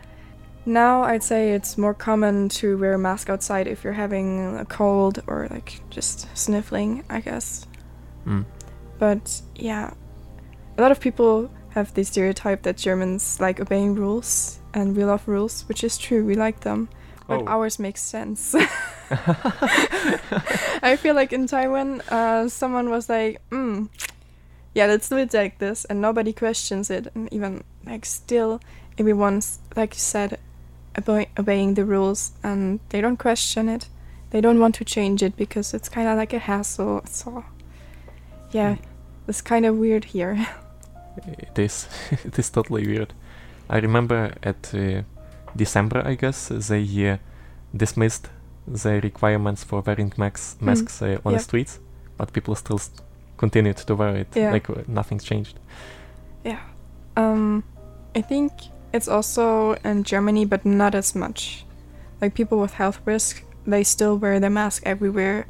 now 0.64 1.02
I'd 1.02 1.22
say 1.22 1.52
it's 1.52 1.76
more 1.76 1.94
common 1.94 2.48
to 2.50 2.78
wear 2.78 2.94
a 2.94 2.98
mask 2.98 3.28
outside 3.28 3.66
if 3.66 3.84
you're 3.84 3.92
having 3.92 4.56
a 4.56 4.64
cold 4.64 5.22
or 5.26 5.48
like 5.50 5.80
just 5.90 6.28
sniffling, 6.36 7.04
I 7.10 7.20
guess. 7.20 7.66
Mm. 8.26 8.44
But 8.98 9.42
yeah, 9.56 9.92
a 10.78 10.82
lot 10.82 10.92
of 10.92 11.00
people 11.00 11.50
have 11.70 11.92
the 11.94 12.04
stereotype 12.04 12.62
that 12.62 12.76
Germans 12.76 13.40
like 13.40 13.60
obeying 13.60 13.94
rules 13.94 14.60
and 14.74 14.96
we 14.96 15.04
love 15.04 15.26
rules, 15.26 15.68
which 15.68 15.84
is 15.84 15.98
true. 15.98 16.24
We 16.24 16.34
like 16.34 16.60
them, 16.60 16.88
but 17.26 17.40
oh. 17.40 17.46
ours 17.46 17.78
makes 17.78 18.00
sense. 18.00 18.54
I 20.82 20.96
feel 20.98 21.14
like 21.14 21.32
in 21.32 21.46
Taiwan, 21.46 22.00
uh, 22.08 22.48
someone 22.48 22.88
was 22.88 23.08
like, 23.08 23.42
mm, 23.50 23.88
"Yeah, 24.74 24.86
let's 24.86 25.08
do 25.08 25.18
it 25.18 25.34
like 25.34 25.58
this," 25.58 25.84
and 25.84 26.00
nobody 26.00 26.32
questions 26.32 26.90
it, 26.90 27.08
and 27.14 27.30
even 27.32 27.62
like 27.84 28.06
still, 28.06 28.60
everyone's 28.96 29.58
like 29.76 29.94
you 29.94 30.00
said, 30.00 30.38
obe- 30.96 31.28
obeying 31.38 31.74
the 31.74 31.84
rules, 31.84 32.32
and 32.42 32.80
they 32.90 33.00
don't 33.00 33.18
question 33.18 33.68
it. 33.68 33.88
They 34.30 34.40
don't 34.40 34.60
want 34.60 34.74
to 34.76 34.84
change 34.84 35.22
it 35.22 35.36
because 35.36 35.74
it's 35.74 35.88
kind 35.88 36.08
of 36.08 36.16
like 36.16 36.32
a 36.32 36.38
hassle. 36.38 37.02
So, 37.06 37.44
yeah, 38.50 38.76
it's 39.28 39.42
kind 39.42 39.66
of 39.66 39.76
weird 39.76 40.04
here. 40.04 40.46
it 41.26 41.58
is. 41.58 41.88
it 42.24 42.38
is 42.38 42.50
totally 42.50 42.86
weird. 42.86 43.12
I 43.68 43.78
remember 43.78 44.34
at 44.42 44.74
uh, 44.74 45.02
December, 45.56 46.02
I 46.04 46.14
guess, 46.14 46.48
they 46.48 47.10
uh, 47.10 47.16
dismissed 47.76 48.28
the 48.66 49.00
requirements 49.00 49.64
for 49.64 49.80
wearing 49.80 50.12
max- 50.16 50.56
masks 50.60 51.00
mm. 51.00 51.16
uh, 51.16 51.20
on 51.24 51.34
the 51.34 51.38
streets, 51.38 51.78
but 52.16 52.32
people 52.32 52.54
still 52.54 52.78
st- 52.78 53.00
continued 53.36 53.76
to 53.76 53.94
wear 53.94 54.16
it. 54.16 54.28
Yeah. 54.34 54.52
Like 54.52 54.88
nothing's 54.88 55.24
changed. 55.24 55.58
Yeah. 56.44 56.60
Um, 57.16 57.64
I 58.14 58.20
think 58.20 58.52
it's 58.92 59.08
also 59.08 59.74
in 59.84 60.04
Germany, 60.04 60.44
but 60.44 60.64
not 60.64 60.94
as 60.94 61.14
much. 61.14 61.64
Like 62.20 62.34
people 62.34 62.58
with 62.58 62.74
health 62.74 63.00
risk, 63.04 63.42
they 63.66 63.84
still 63.84 64.16
wear 64.16 64.38
their 64.40 64.50
mask 64.50 64.82
everywhere. 64.84 65.46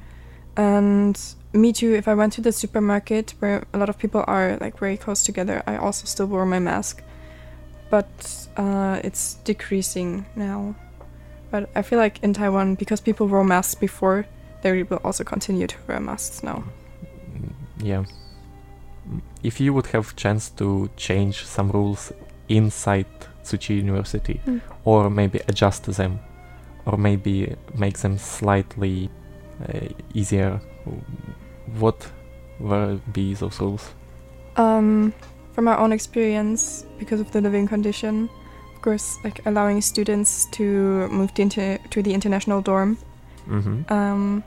And 0.56 1.18
me 1.52 1.72
too, 1.72 1.94
if 1.94 2.08
I 2.08 2.14
went 2.14 2.32
to 2.34 2.40
the 2.40 2.52
supermarket 2.52 3.34
where 3.40 3.64
a 3.72 3.78
lot 3.78 3.88
of 3.88 3.99
people 3.99 4.25
are 4.26 4.56
like 4.61 4.78
very 4.78 4.96
close 4.96 5.22
together, 5.22 5.62
I 5.66 5.76
also 5.76 6.06
still 6.06 6.26
wore 6.26 6.46
my 6.46 6.58
mask. 6.58 7.02
But 7.90 8.49
uh, 8.56 9.00
it's 9.04 9.34
decreasing 9.44 10.25
now. 10.34 10.75
But 11.50 11.68
I 11.75 11.82
feel 11.82 11.99
like 11.99 12.22
in 12.22 12.32
Taiwan, 12.32 12.76
because 12.76 13.00
people 13.00 13.28
wore 13.28 13.44
masks 13.44 13.75
before, 13.75 14.26
they 14.62 14.82
will 14.84 15.00
also 15.04 15.25
continue 15.25 15.66
to 15.66 15.76
wear 15.87 16.00
masks 16.00 16.42
now. 16.42 16.64
Yeah. 17.78 18.04
If 19.42 19.61
you 19.61 19.75
would 19.75 19.88
have 19.88 20.16
chance 20.16 20.49
to 20.50 20.88
change 20.96 21.44
some 21.44 21.70
rules 21.70 22.12
inside 22.49 23.06
Tzu 23.42 23.58
Chi 23.58 23.75
University, 23.75 24.40
mm. 24.46 24.61
or 24.84 25.11
maybe 25.11 25.40
adjust 25.49 25.84
them, 25.84 26.20
or 26.87 26.96
maybe 26.96 27.54
make 27.75 27.99
them 27.99 28.18
slightly 28.18 29.11
uh, 29.68 29.88
easier, 30.14 30.61
what 31.78 32.11
will 32.58 33.00
be 33.12 33.34
those 33.34 33.61
rules? 33.61 33.90
Um, 34.56 35.12
from 35.52 35.68
our 35.68 35.78
own 35.78 35.92
experience, 35.92 36.84
because 36.99 37.20
of 37.20 37.30
the 37.32 37.40
living 37.40 37.68
condition, 37.68 38.28
of 38.75 38.82
course, 38.82 39.18
like 39.25 39.44
allowing 39.46 39.80
students 39.80 40.46
to 40.52 41.08
move 41.08 41.32
to, 41.34 41.42
inter- 41.42 41.78
to 41.90 42.02
the 42.02 42.12
international 42.12 42.61
dorm. 42.61 42.99
Mm-hmm. 43.46 43.92
Um, 43.92 44.44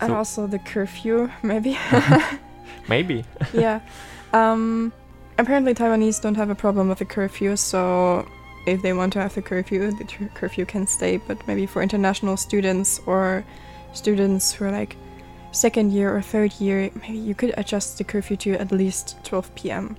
and 0.00 0.12
also 0.12 0.46
the 0.46 0.58
curfew, 0.58 1.30
maybe. 1.42 1.78
maybe. 2.88 3.24
yeah. 3.52 3.80
Um, 4.32 4.92
apparently, 5.38 5.74
Taiwanese 5.74 6.20
don't 6.20 6.34
have 6.36 6.50
a 6.50 6.54
problem 6.54 6.88
with 6.88 6.98
the 6.98 7.04
curfew, 7.04 7.56
so 7.56 8.26
if 8.66 8.82
they 8.82 8.92
want 8.92 9.12
to 9.14 9.20
have 9.20 9.34
the 9.34 9.42
curfew, 9.42 9.92
the 9.92 10.04
curfew 10.34 10.64
can 10.66 10.86
stay. 10.86 11.16
But 11.18 11.46
maybe 11.46 11.66
for 11.66 11.82
international 11.82 12.36
students 12.36 13.00
or 13.06 13.44
students 13.92 14.52
who 14.52 14.64
are 14.66 14.70
like 14.72 14.96
second 15.52 15.92
year 15.92 16.14
or 16.14 16.20
third 16.20 16.52
year, 16.60 16.90
maybe 17.02 17.18
you 17.18 17.34
could 17.34 17.54
adjust 17.56 17.98
the 17.98 18.04
curfew 18.04 18.36
to 18.36 18.54
at 18.54 18.72
least 18.72 19.16
12 19.24 19.54
p.m. 19.54 19.96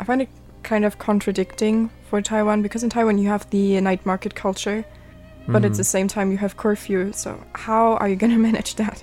I 0.00 0.04
find 0.04 0.22
it 0.22 0.28
kind 0.62 0.84
of 0.84 0.98
contradicting 0.98 1.90
for 2.08 2.22
Taiwan 2.22 2.62
because 2.62 2.82
in 2.82 2.90
Taiwan 2.90 3.18
you 3.18 3.28
have 3.28 3.48
the 3.50 3.80
night 3.80 4.04
market 4.06 4.34
culture, 4.34 4.84
but 5.46 5.62
Mhm. 5.62 5.66
at 5.66 5.74
the 5.74 5.84
same 5.84 6.08
time 6.08 6.30
you 6.30 6.38
have 6.38 6.56
curfew. 6.56 7.12
So 7.12 7.38
how 7.54 7.94
are 7.96 8.08
you 8.08 8.16
gonna 8.16 8.38
manage 8.48 8.76
that? 8.76 9.02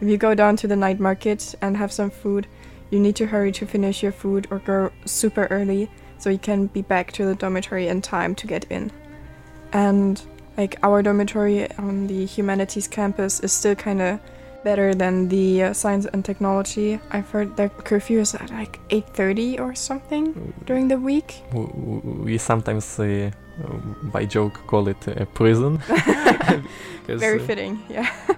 If 0.00 0.08
you 0.08 0.16
go 0.16 0.34
down 0.34 0.56
to 0.56 0.66
the 0.66 0.76
night 0.76 1.00
market 1.00 1.54
and 1.60 1.76
have 1.76 1.92
some 1.92 2.10
food, 2.10 2.46
you 2.90 2.98
need 3.00 3.16
to 3.16 3.26
hurry 3.26 3.52
to 3.52 3.66
finish 3.66 4.02
your 4.02 4.12
food 4.12 4.46
or 4.50 4.58
go 4.60 4.90
super 5.04 5.46
early 5.50 5.90
so 6.18 6.30
you 6.30 6.38
can 6.38 6.66
be 6.66 6.82
back 6.82 7.12
to 7.12 7.24
the 7.24 7.34
dormitory 7.34 7.88
in 7.88 8.02
time 8.02 8.34
to 8.34 8.46
get 8.46 8.64
in. 8.70 8.90
And 9.72 10.20
like 10.56 10.76
our 10.82 11.02
dormitory 11.02 11.70
on 11.76 12.06
the 12.06 12.24
humanities 12.26 12.88
campus 12.88 13.40
is 13.40 13.52
still 13.52 13.74
kind 13.74 14.02
of 14.02 14.20
better 14.64 14.94
than 14.94 15.28
the 15.28 15.62
uh, 15.62 15.72
science 15.72 16.06
and 16.12 16.24
technology. 16.24 16.98
I've 17.10 17.30
heard 17.30 17.56
their 17.56 17.68
curfew 17.68 18.18
is 18.20 18.34
at 18.34 18.50
like 18.50 18.80
8:30 18.90 19.60
or 19.60 19.74
something 19.74 20.52
during 20.66 20.88
the 20.88 20.98
week. 20.98 21.42
We 21.52 22.38
sometimes, 22.38 22.98
uh, 23.64 23.76
by 24.10 24.24
joke, 24.24 24.66
call 24.66 24.88
it 24.88 25.06
a 25.08 25.26
prison. 25.26 25.78
Very 27.06 27.40
uh, 27.40 27.44
fitting, 27.46 27.82
yeah. 27.88 28.10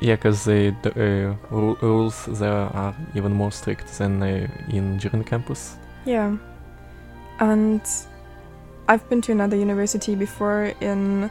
Yeah, 0.00 0.16
because 0.16 0.48
uh, 0.48 0.72
the 0.82 0.90
uh, 0.90 1.54
ru- 1.56 1.76
rules 1.80 2.26
there 2.26 2.50
are 2.52 2.92
even 3.14 3.32
more 3.32 3.52
strict 3.52 3.86
than 3.98 4.20
uh, 4.20 4.48
in 4.68 4.98
Jiren 4.98 5.24
campus. 5.24 5.76
Yeah. 6.04 6.36
And 7.38 7.80
I've 8.88 9.08
been 9.08 9.20
to 9.22 9.32
another 9.32 9.56
university 9.56 10.16
before 10.16 10.72
in 10.80 11.30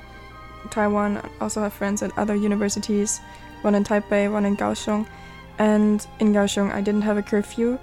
Taiwan. 0.70 1.18
I 1.18 1.30
also 1.42 1.62
have 1.62 1.74
friends 1.74 2.02
at 2.02 2.18
other 2.18 2.36
universities, 2.36 3.20
one 3.62 3.76
in 3.76 3.84
Taipei, 3.84 4.32
one 4.32 4.46
in 4.46 4.56
Kaohsiung. 4.56 5.06
And 5.60 6.06
in 6.20 6.32
Kaohsiung, 6.34 6.72
I 6.74 6.80
didn't 6.80 7.02
have 7.04 7.18
a 7.18 7.22
curfew, 7.24 7.78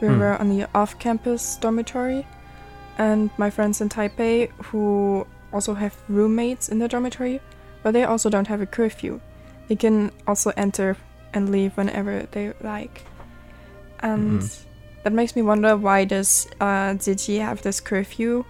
We 0.00 0.08
Hmm. 0.08 0.18
were 0.18 0.36
on 0.40 0.48
the 0.48 0.66
off-campus 0.74 1.56
dormitory, 1.60 2.26
and 3.02 3.30
my 3.44 3.50
friends 3.50 3.80
in 3.82 3.88
Taipei 3.88 4.48
who 4.70 4.84
also 5.52 5.74
have 5.74 5.94
roommates 6.08 6.68
in 6.72 6.78
the 6.78 6.88
dormitory, 6.88 7.40
but 7.82 7.90
they 7.92 8.04
also 8.04 8.28
don't 8.30 8.48
have 8.48 8.60
a 8.62 8.66
curfew. 8.66 9.20
They 9.68 9.76
can 9.76 10.10
also 10.26 10.50
enter 10.56 10.96
and 11.34 11.50
leave 11.50 11.72
whenever 11.76 12.14
they 12.34 12.52
like. 12.62 12.96
And 14.00 14.40
Mhm. 14.40 14.64
that 15.04 15.12
makes 15.12 15.32
me 15.36 15.42
wonder 15.42 15.76
why 15.76 16.04
does 16.04 16.46
uh, 16.60 16.94
Tzu 16.98 17.14
Chi 17.22 17.32
have 17.48 17.58
this 17.62 17.80
curfew? 17.80 18.44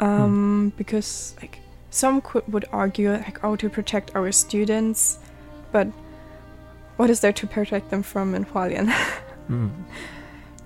Um, 0.00 0.72
Because 0.76 1.34
like 1.42 1.58
some 1.90 2.20
could, 2.20 2.44
would 2.52 2.64
argue 2.72 3.10
like 3.12 3.38
oh 3.44 3.56
to 3.56 3.68
protect 3.68 4.16
our 4.16 4.32
students, 4.32 5.18
but 5.72 5.86
what 6.98 7.10
is 7.10 7.20
there 7.20 7.32
to 7.32 7.46
protect 7.46 7.90
them 7.90 8.02
from 8.02 8.34
in 8.34 8.44
Hualien? 8.44 8.88
Mm. 9.50 9.70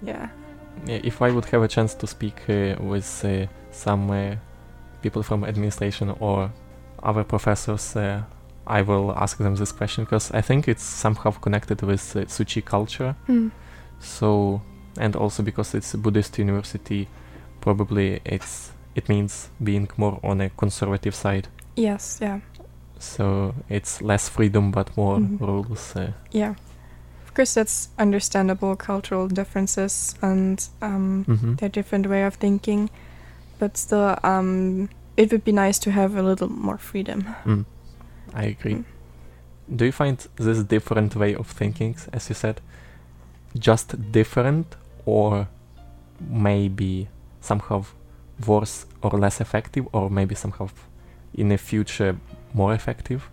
yeah. 0.02 0.28
If 0.86 1.22
I 1.22 1.30
would 1.30 1.44
have 1.46 1.62
a 1.62 1.68
chance 1.68 1.94
to 1.94 2.06
speak 2.06 2.34
uh, 2.48 2.76
with 2.80 3.24
uh, 3.24 3.46
some 3.72 4.10
uh, 4.10 4.36
people 5.02 5.22
from 5.22 5.44
administration 5.44 6.14
or 6.20 6.50
other 7.02 7.24
professors, 7.24 7.96
uh, 7.96 8.22
I 8.66 8.82
will 8.82 9.12
ask 9.16 9.38
them 9.38 9.54
this 9.56 9.72
question 9.72 10.04
because 10.04 10.30
I 10.32 10.40
think 10.42 10.68
it's 10.68 10.82
somehow 10.82 11.30
connected 11.32 11.82
with 11.82 12.16
uh, 12.16 12.24
Tzu 12.24 12.44
Chi 12.44 12.60
culture. 12.60 13.14
Hmm. 13.26 13.48
So, 14.00 14.60
and 14.98 15.16
also 15.16 15.42
because 15.42 15.74
it's 15.74 15.94
a 15.94 15.98
Buddhist 15.98 16.38
university, 16.38 17.08
probably 17.60 18.20
it's 18.24 18.72
it 18.94 19.08
means 19.08 19.50
being 19.62 19.88
more 19.96 20.18
on 20.22 20.40
a 20.40 20.50
conservative 20.50 21.14
side. 21.14 21.48
Yes, 21.76 22.18
yeah. 22.22 22.40
So 22.98 23.54
it's 23.68 24.00
less 24.02 24.28
freedom 24.28 24.70
but 24.70 24.96
more 24.96 25.18
Mhm. 25.18 25.40
rules. 25.40 25.96
Uh, 25.96 26.12
Yeah. 26.32 26.54
Course, 27.36 27.52
that's 27.52 27.88
understandable 27.98 28.76
cultural 28.76 29.28
differences 29.28 30.14
and 30.22 30.66
um, 30.80 31.24
Mhm. 31.28 31.58
their 31.58 31.68
different 31.68 32.06
way 32.06 32.24
of 32.24 32.36
thinking, 32.36 32.88
but 33.58 33.76
still, 33.76 34.16
um, 34.24 34.88
it 35.18 35.30
would 35.32 35.44
be 35.44 35.52
nice 35.52 35.78
to 35.80 35.90
have 35.90 36.16
a 36.16 36.22
little 36.22 36.48
more 36.48 36.78
freedom. 36.78 37.26
Mm. 37.44 37.64
I 38.34 38.44
agree. 38.44 38.84
Do 39.68 39.84
you 39.84 39.92
find 39.92 40.16
this 40.36 40.62
different 40.62 41.14
way 41.14 41.34
of 41.34 41.46
thinking, 41.48 41.96
as 42.12 42.28
you 42.30 42.34
said, 42.34 42.60
just 43.58 44.12
different 44.12 44.66
or 45.04 45.46
maybe 46.30 47.08
somehow 47.42 47.84
worse 48.46 48.86
or 49.02 49.10
less 49.10 49.40
effective 49.42 49.86
or 49.92 50.08
maybe 50.10 50.34
somehow 50.34 50.68
in 51.34 51.48
the 51.50 51.58
future 51.58 52.16
more 52.54 52.72
effective? 52.74 53.28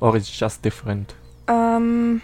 Or 0.00 0.14
it's 0.14 0.30
just 0.30 0.60
different? 0.62 1.14
Um, 1.48 2.20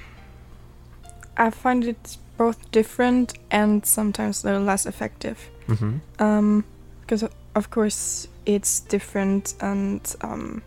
I 1.36 1.50
find 1.50 1.84
it 1.84 2.16
both 2.36 2.70
different 2.70 3.34
and 3.50 3.84
sometimes 3.86 4.44
a 4.44 4.48
little 4.48 4.62
less 4.62 4.86
effective. 4.86 5.38
Mhm. 5.68 6.00
Um, 6.18 6.64
because 7.00 7.24
of 7.54 7.70
course 7.70 8.28
it's 8.46 8.80
different, 8.80 9.54
and 9.60 10.00
um, 10.22 10.62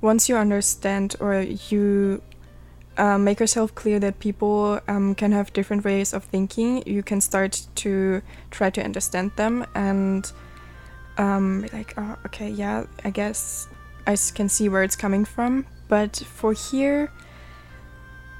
once 0.00 0.28
you 0.28 0.36
understand 0.36 1.16
or 1.20 1.40
you 1.70 2.20
uh, 2.96 3.18
make 3.18 3.40
yourself 3.40 3.74
clear 3.74 3.98
that 4.00 4.18
people 4.18 4.80
um, 4.88 5.14
can 5.14 5.32
have 5.32 5.52
different 5.52 5.84
ways 5.84 6.12
of 6.12 6.24
thinking, 6.24 6.82
you 6.86 7.02
can 7.02 7.20
start 7.20 7.66
to 7.74 8.22
try 8.50 8.70
to 8.70 8.82
understand 8.82 9.32
them 9.36 9.66
and 9.74 10.32
um, 11.18 11.66
like, 11.72 11.94
oh, 11.96 12.16
okay, 12.26 12.48
yeah, 12.48 12.84
I 13.04 13.10
guess 13.10 13.68
I 14.06 14.16
can 14.34 14.48
see 14.48 14.68
where 14.68 14.82
it's 14.82 14.96
coming 14.96 15.24
from. 15.24 15.66
But 15.88 16.16
for 16.16 16.52
here, 16.52 17.10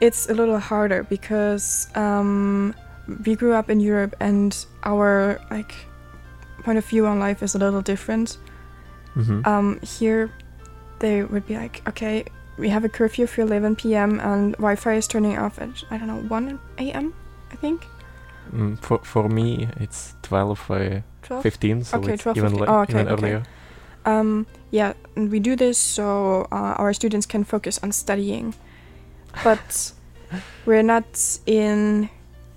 it's 0.04 0.28
a 0.28 0.34
little 0.34 0.58
harder 0.58 1.02
because 1.02 1.88
um, 1.94 2.74
we 3.24 3.34
grew 3.34 3.54
up 3.54 3.70
in 3.70 3.80
Europe 3.80 4.14
and 4.20 4.52
our 4.84 5.40
like 5.50 5.74
point 6.62 6.78
of 6.78 6.84
view 6.84 7.06
on 7.06 7.18
life 7.18 7.42
is 7.42 7.54
a 7.54 7.58
little 7.58 7.82
different. 7.82 8.38
Mhm. 9.16 9.46
Um, 9.46 9.80
here, 9.80 10.30
they 10.98 11.22
would 11.22 11.46
be 11.46 11.56
like, 11.56 11.82
okay, 11.88 12.24
we 12.58 12.68
have 12.68 12.84
a 12.84 12.88
curfew 12.88 13.26
for 13.26 13.42
11 13.42 13.76
p.m. 13.76 14.20
and 14.20 14.52
Wi-Fi 14.54 14.94
is 14.94 15.06
turning 15.06 15.38
off 15.38 15.58
at 15.60 15.70
I 15.90 15.98
don't 15.98 16.08
know 16.08 16.22
1 16.28 16.58
a.m. 16.78 17.14
I 17.52 17.56
think. 17.56 17.86
Mm, 18.52 18.78
for 18.78 18.98
for 19.02 19.28
me, 19.28 19.68
it's 19.80 20.14
12, 20.22 20.70
uh, 20.70 21.00
12? 21.22 21.42
15, 21.42 21.84
so 21.84 21.98
okay, 21.98 22.14
it's 22.14 22.22
12, 22.22 22.36
even, 22.36 22.50
15. 22.50 22.60
le- 22.60 22.72
oh, 22.72 22.80
okay, 22.82 22.92
even 22.92 23.08
okay. 23.08 23.14
earlier. 23.14 23.42
Um, 24.04 24.46
yeah, 24.70 24.92
and 25.16 25.30
we 25.30 25.40
do 25.40 25.56
this 25.56 25.78
so 25.78 26.46
uh, 26.52 26.76
our 26.76 26.92
students 26.92 27.26
can 27.26 27.44
focus 27.44 27.80
on 27.82 27.92
studying, 27.92 28.54
but 29.42 29.92
we're 30.66 30.82
not 30.82 31.38
in 31.46 32.08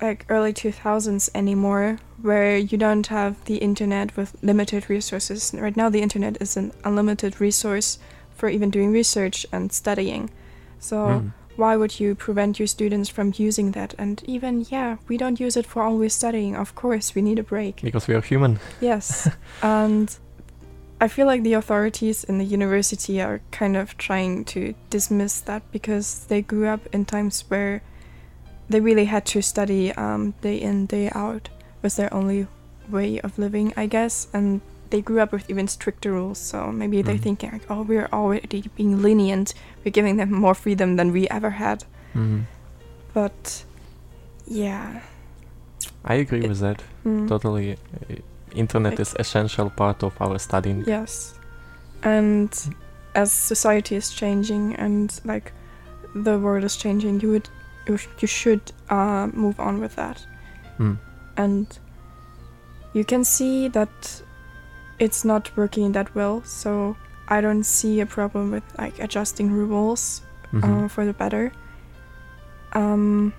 like 0.01 0.25
early 0.29 0.53
2000s 0.53 1.29
anymore, 1.33 1.97
where 2.21 2.55
you 2.57 2.77
don't 2.77 3.07
have 3.07 3.33
the 3.45 3.57
internet 3.57 4.15
with 4.15 4.35
limited 4.43 4.89
resources. 4.89 5.53
Right 5.57 5.75
now, 5.75 5.89
the 5.89 6.01
internet 6.01 6.37
is 6.39 6.55
an 6.57 6.71
unlimited 6.83 7.41
resource 7.41 7.97
for 8.35 8.47
even 8.49 8.69
doing 8.69 8.91
research 8.91 9.45
and 9.51 9.71
studying. 9.71 10.29
So 10.79 10.95
Mm. 10.97 11.31
why 11.55 11.75
would 11.75 11.99
you 11.99 12.13
prevent 12.13 12.59
your 12.59 12.67
students 12.67 13.09
from 13.09 13.33
using 13.35 13.71
that? 13.71 13.95
And 13.97 14.21
even 14.27 14.65
yeah, 14.69 14.97
we 15.07 15.17
don't 15.17 15.39
use 15.39 15.57
it 15.57 15.65
for 15.65 15.81
always 15.81 16.13
studying. 16.13 16.55
Of 16.55 16.75
course, 16.75 17.15
we 17.15 17.21
need 17.23 17.39
a 17.39 17.43
break. 17.43 17.81
Because 17.81 18.07
we 18.07 18.13
are 18.13 18.21
human. 18.21 18.59
Yes. 18.79 19.27
and 19.63 20.15
I 20.99 21.07
feel 21.07 21.27
like 21.27 21.43
the 21.43 21.53
authorities 21.53 22.23
in 22.23 22.37
the 22.39 22.45
university 22.45 23.21
are 23.21 23.39
kind 23.51 23.77
of 23.77 23.97
trying 23.97 24.45
to 24.45 24.73
dismiss 24.89 25.39
that 25.41 25.61
because 25.71 26.25
they 26.27 26.41
grew 26.41 26.67
up 26.67 26.81
in 26.91 27.05
times 27.05 27.43
where 27.49 27.81
they 28.69 28.79
really 28.79 29.05
had 29.05 29.25
to 29.27 29.41
study 29.41 29.91
um, 29.93 30.33
day 30.41 30.57
in, 30.57 30.87
day 30.87 31.09
out 31.13 31.49
was 31.83 31.95
their 31.97 32.11
only 32.13 32.47
way 32.89 33.19
of 33.21 33.37
living, 33.37 33.73
I 33.77 33.85
guess. 33.85 34.27
And 34.33 34.61
they 34.89 35.01
grew 35.01 35.19
up 35.19 35.31
with 35.31 35.47
even 35.49 35.67
stricter 35.67 36.11
rules. 36.13 36.39
So 36.39 36.71
maybe 36.71 37.01
they're 37.03 37.15
Mhm. 37.15 37.21
thinking, 37.21 37.51
like, 37.51 37.69
oh, 37.69 37.83
we're 37.83 38.09
already 38.11 38.63
being 38.75 39.01
lenient. 39.03 39.53
We're 39.85 39.91
giving 39.91 40.17
them 40.17 40.31
more 40.33 40.55
freedom 40.55 40.95
than 40.95 41.11
we 41.11 41.29
ever 41.29 41.51
had. 41.51 41.83
Mhm. 42.15 42.45
But 43.13 43.63
yeah. 44.47 45.01
I 46.03 46.15
agree 46.15 46.47
with 46.47 46.59
that. 46.59 46.81
Mm. 47.05 47.27
Totally. 47.27 47.73
Uh, 47.73 48.15
internet 48.53 48.93
Like- 48.93 49.01
is 49.01 49.15
essential 49.19 49.69
part 49.69 50.03
of 50.03 50.13
our 50.21 50.37
studying. 50.39 50.83
Yes. 50.87 51.33
And 52.03 52.49
as 53.15 53.31
society 53.31 53.95
is 53.95 54.09
changing 54.11 54.75
and 54.75 55.19
like 55.25 55.51
the 56.15 56.37
world 56.39 56.63
is 56.63 56.75
changing, 56.77 57.19
you 57.21 57.29
would 57.31 57.49
you, 57.87 57.97
sh- 57.97 58.07
you 58.19 58.27
should 58.27 58.61
uh, 58.89 59.27
move 59.33 59.59
on 59.59 59.79
with 59.79 59.95
that. 59.95 60.25
Mm. 60.79 60.97
And 61.37 61.79
you 62.93 63.03
can 63.05 63.23
see 63.23 63.67
that 63.69 64.21
it's 64.99 65.23
not 65.23 65.51
working 65.55 65.91
that 65.93 66.13
well. 66.15 66.43
So 66.43 66.95
I 67.29 67.41
don't 67.41 67.63
see 67.63 67.99
a 68.01 68.05
problem 68.05 68.51
with 68.51 68.63
like 68.77 68.99
adjusting 68.99 69.51
rules 69.51 70.21
uh, 70.53 70.57
Mhm. 70.59 70.89
for 70.91 71.05
the 71.05 71.13
better. 71.13 71.51
Um, 72.73 73.33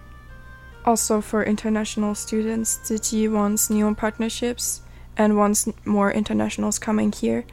also 0.84 1.20
for 1.20 1.42
international 1.44 2.14
students, 2.14 2.78
Tzu 2.84 2.98
Chi 2.98 3.28
wants 3.32 3.70
new 3.70 3.94
partnerships 3.94 4.80
and 5.18 5.36
wants 5.36 5.68
more 5.84 6.10
internationals 6.10 6.78
coming 6.78 7.12
here. 7.12 7.44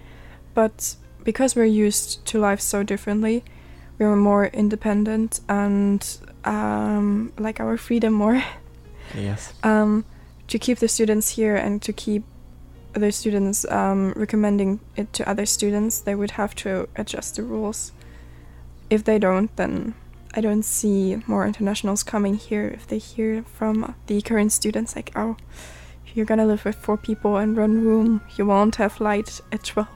But 0.54 0.96
because 1.24 1.56
we're 1.56 1.66
used 1.66 2.26
to 2.28 2.40
life 2.40 2.62
so 2.62 2.84
differently, 2.84 3.44
we're 3.98 4.16
more 4.16 4.46
independent 4.48 5.42
and 5.50 6.18
um, 6.46 7.34
like 7.38 7.60
our 7.60 7.76
freedom 7.78 8.14
more. 8.14 8.42
Yes. 9.14 9.54
um, 9.62 10.04
to 10.48 10.58
keep 10.58 10.80
the 10.80 10.88
students 10.88 11.30
here 11.30 11.56
and 11.56 11.80
to 11.84 11.94
keep 11.94 12.24
the 12.94 13.12
students 13.12 13.64
um, 13.72 14.14
recommending 14.16 14.80
it 14.96 15.14
to 15.14 15.30
other 15.30 15.46
students, 15.46 16.00
they 16.00 16.16
would 16.16 16.32
have 16.32 16.56
to 16.56 16.90
adjust 16.96 17.36
the 17.36 17.44
rules. 17.44 17.92
If 18.90 19.04
they 19.04 19.20
don't, 19.20 19.56
then 19.58 19.94
I 20.34 20.42
don't 20.42 20.64
see 20.64 21.22
more 21.28 21.46
internationals 21.46 22.04
coming 22.04 22.36
here. 22.36 22.68
If 22.68 22.88
they 22.88 22.98
hear 22.98 23.44
from 23.44 23.96
the 24.08 24.22
current 24.22 24.52
students, 24.52 24.96
like, 24.96 25.12
oh, 25.16 25.38
you're 26.16 26.26
gonna 26.26 26.46
live 26.46 26.64
with 26.66 26.76
four 26.76 26.98
people 26.98 27.38
in 27.38 27.56
one 27.56 27.84
room, 27.86 28.22
you 28.38 28.46
won't 28.46 28.76
have 28.78 29.00
light 29.00 29.42
at 29.52 29.64
12, 29.64 29.88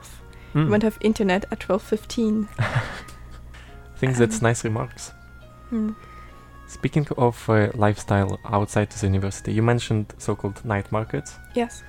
you 0.54 0.62
Mm. 0.62 0.70
won't 0.70 0.84
have 0.84 0.98
internet 1.02 1.46
at 1.52 1.60
12.15. 1.60 2.48
I 2.60 3.98
think 3.98 4.16
that's 4.18 4.42
nice 4.42 4.64
remarks. 4.64 5.12
Hmm. 5.70 5.92
Speaking 6.68 7.08
of 7.18 7.50
uh, 7.50 7.70
lifestyle 7.76 8.40
outside 8.46 8.90
the 8.92 9.06
university, 9.08 9.52
you 9.54 9.62
mentioned 9.64 10.14
so-called 10.18 10.64
night 10.64 10.92
markets. 10.92 11.36
Yes. 11.56 11.84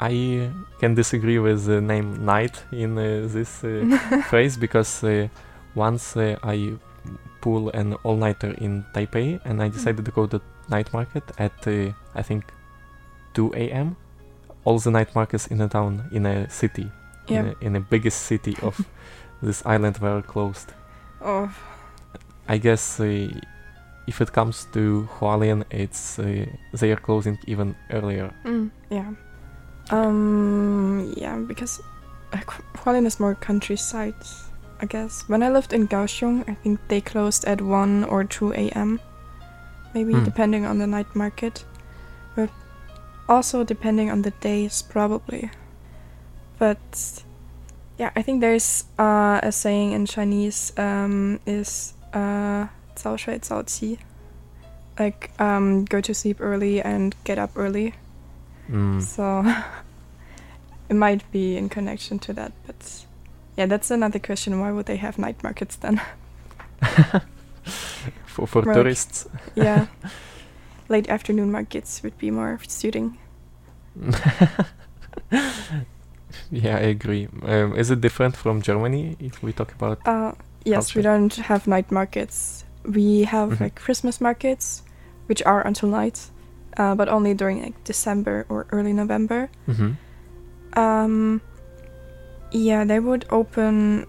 I 0.00 0.50
can 0.80 0.94
disagree 0.94 1.38
with 1.38 1.64
the 1.66 1.80
name 1.80 2.24
night 2.24 2.62
in 2.72 2.98
uh, 2.98 3.28
this 3.32 3.62
uh, 3.64 4.22
phrase 4.28 4.56
because 4.56 5.04
uh, 5.04 5.28
once 5.74 6.16
uh, 6.16 6.36
I 6.42 6.74
pull 7.40 7.70
an 7.70 7.94
all-nighter 8.04 8.54
in 8.58 8.84
Taipei 8.94 9.40
and 9.44 9.62
I 9.62 9.68
decided 9.68 10.04
to 10.04 10.10
go 10.10 10.26
to 10.26 10.40
night 10.68 10.92
market 10.92 11.22
at 11.38 11.66
uh, 11.66 11.92
I 12.14 12.22
think 12.22 12.44
2 13.36 13.52
a.m. 13.54 13.96
All 14.64 14.78
the 14.78 14.90
night 14.90 15.14
markets 15.14 15.46
in 15.46 15.60
a 15.60 15.68
town 15.68 16.02
in 16.12 16.26
a 16.26 16.48
city, 16.50 16.90
Yeah. 17.28 17.40
in, 17.40 17.46
a, 17.46 17.54
in 17.66 17.72
the 17.74 17.80
biggest 17.90 18.22
city 18.26 18.56
of 18.62 18.74
this 19.42 19.62
island 19.66 19.98
were 19.98 20.22
closed. 20.22 20.72
Oh. 21.20 21.48
I 22.48 22.58
guess 22.58 23.00
uh, 23.00 23.28
if 24.06 24.20
it 24.20 24.32
comes 24.32 24.66
to 24.72 25.08
Hualien, 25.18 25.64
it's 25.70 26.18
uh, 26.18 26.46
they 26.80 26.92
are 26.92 27.00
closing 27.00 27.38
even 27.46 27.74
earlier. 27.90 28.30
Mm, 28.44 28.70
yeah. 28.90 29.10
Um, 29.90 31.12
yeah, 31.16 31.36
because 31.46 31.80
uh, 32.32 32.38
Hualien 32.76 33.06
is 33.06 33.20
more 33.20 33.34
countryside, 33.34 34.14
I 34.80 34.86
guess. 34.86 35.24
When 35.28 35.42
I 35.42 35.50
lived 35.50 35.72
in 35.72 35.88
Kaohsiung, 35.88 36.44
I 36.48 36.54
think 36.54 36.80
they 36.88 37.00
closed 37.00 37.44
at 37.44 37.60
1 37.60 38.04
or 38.04 38.24
2 38.24 38.52
a.m. 38.52 39.00
Maybe, 39.94 40.12
Hmm. 40.12 40.24
depending 40.24 40.66
on 40.66 40.78
the 40.78 40.86
night 40.86 41.14
market 41.14 41.64
also 43.28 43.64
depending 43.64 44.10
on 44.10 44.22
the 44.22 44.30
days, 44.30 44.82
probably. 44.82 45.50
But 46.58 47.22
yeah, 47.98 48.10
I 48.16 48.22
think 48.22 48.40
there's 48.40 48.84
uh, 48.98 49.40
a 49.42 49.52
saying 49.52 49.92
in 49.92 50.06
Chinese 50.06 50.72
um, 50.76 51.40
is 51.46 51.94
uh, 52.12 52.66
"zao 52.96 53.98
like 54.98 55.30
um, 55.38 55.84
go 55.84 56.00
to 56.00 56.14
sleep 56.14 56.38
early 56.40 56.80
and 56.80 57.14
get 57.24 57.38
up 57.38 57.50
early. 57.56 57.94
Mm. 58.70 59.02
So 59.02 59.44
it 60.88 60.94
might 60.94 61.30
be 61.30 61.56
in 61.56 61.68
connection 61.68 62.18
to 62.20 62.32
that, 62.34 62.52
but 62.66 63.04
yeah, 63.56 63.66
that's 63.66 63.90
another 63.90 64.18
question. 64.18 64.60
Why 64.60 64.72
would 64.72 64.86
they 64.86 64.96
have 64.96 65.18
night 65.18 65.42
markets 65.42 65.76
then? 65.76 66.00
for 68.26 68.46
for 68.46 68.62
tourists. 68.62 69.26
yeah. 69.54 69.86
Late 70.88 71.08
afternoon 71.08 71.50
markets 71.50 72.02
would 72.02 72.16
be 72.18 72.30
more 72.30 72.58
suiting. 72.68 73.18
yeah, 76.50 76.76
I 76.76 76.80
agree. 76.94 77.28
Um, 77.42 77.74
is 77.76 77.90
it 77.90 78.00
different 78.00 78.36
from 78.36 78.62
Germany 78.62 79.16
if 79.18 79.42
we 79.42 79.52
talk 79.52 79.72
about? 79.72 79.98
Uh, 80.06 80.32
yes, 80.64 80.94
we 80.94 81.02
don't 81.02 81.34
have 81.36 81.66
night 81.66 81.90
markets. 81.90 82.64
We 82.84 83.24
have 83.24 83.50
Mhm. 83.50 83.60
like 83.60 83.74
Christmas 83.74 84.20
markets, 84.20 84.82
which 85.26 85.42
are 85.44 85.66
until 85.66 85.88
night, 85.88 86.30
uh, 86.76 86.94
but 86.94 87.08
only 87.08 87.34
during 87.34 87.62
like 87.62 87.82
December 87.84 88.46
or 88.48 88.66
early 88.70 88.92
November. 88.92 89.48
Mhm. 89.66 89.96
Um, 90.74 91.40
yeah, 92.52 92.84
they 92.84 93.00
would 93.00 93.24
open 93.30 94.06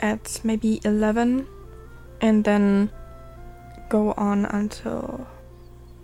at 0.00 0.40
maybe 0.44 0.80
11 0.84 1.46
and 2.20 2.44
then 2.44 2.90
go 3.88 4.12
on 4.16 4.44
until, 4.44 5.26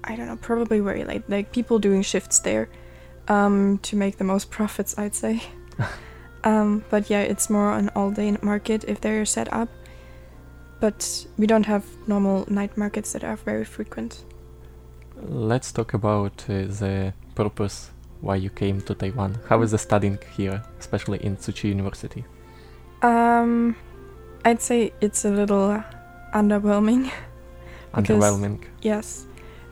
I 0.07 0.17
don't 0.17 0.27
know, 0.27 0.37
probably 0.37 0.81
very 0.81 1.05
late. 1.05 1.29
Like 1.29 1.53
people 1.53 1.79
doing 1.79 2.03
shifts 2.03 2.39
there 2.41 2.69
um, 3.29 3.79
to 3.79 3.97
make 3.97 4.19
the 4.19 4.25
most 4.25 4.51
profits, 4.57 4.97
I'd 4.99 5.15
say. 5.15 5.43
um, 6.45 6.85
but 6.91 7.11
yeah, 7.11 7.23
it's 7.23 7.51
more 7.51 7.73
an 7.73 7.91
all 7.97 8.11
day 8.11 8.37
market 8.43 8.85
if 8.85 9.01
they're 9.01 9.25
set 9.25 9.53
up. 9.53 9.69
But 10.81 11.27
we 11.39 11.47
don't 11.47 11.65
have 11.67 11.85
normal 12.07 12.45
night 12.49 12.77
markets 12.77 13.13
that 13.15 13.25
are 13.25 13.37
very 13.37 13.65
frequent. 13.65 14.25
Let's 15.23 15.73
talk 15.73 15.95
about 15.95 16.45
uh, 16.49 16.67
the 16.69 17.15
purpose 17.35 17.91
why 18.21 18.37
you 18.37 18.51
came 18.51 18.81
to 18.83 18.95
Taiwan. 18.95 19.39
How 19.49 19.63
is 19.63 19.71
the 19.71 19.79
studying 19.79 20.19
here, 20.37 20.63
especially 20.79 21.19
in 21.25 21.37
Tzu 21.37 21.53
Chi 21.53 21.69
University? 21.69 22.25
Um, 23.03 23.75
I'd 24.45 24.61
say 24.61 24.93
it's 25.01 25.25
a 25.25 25.31
little 25.31 25.83
underwhelming. 26.35 27.11
because- 27.95 28.07
Underwhelming. 28.09 28.65
Yes, 28.83 29.27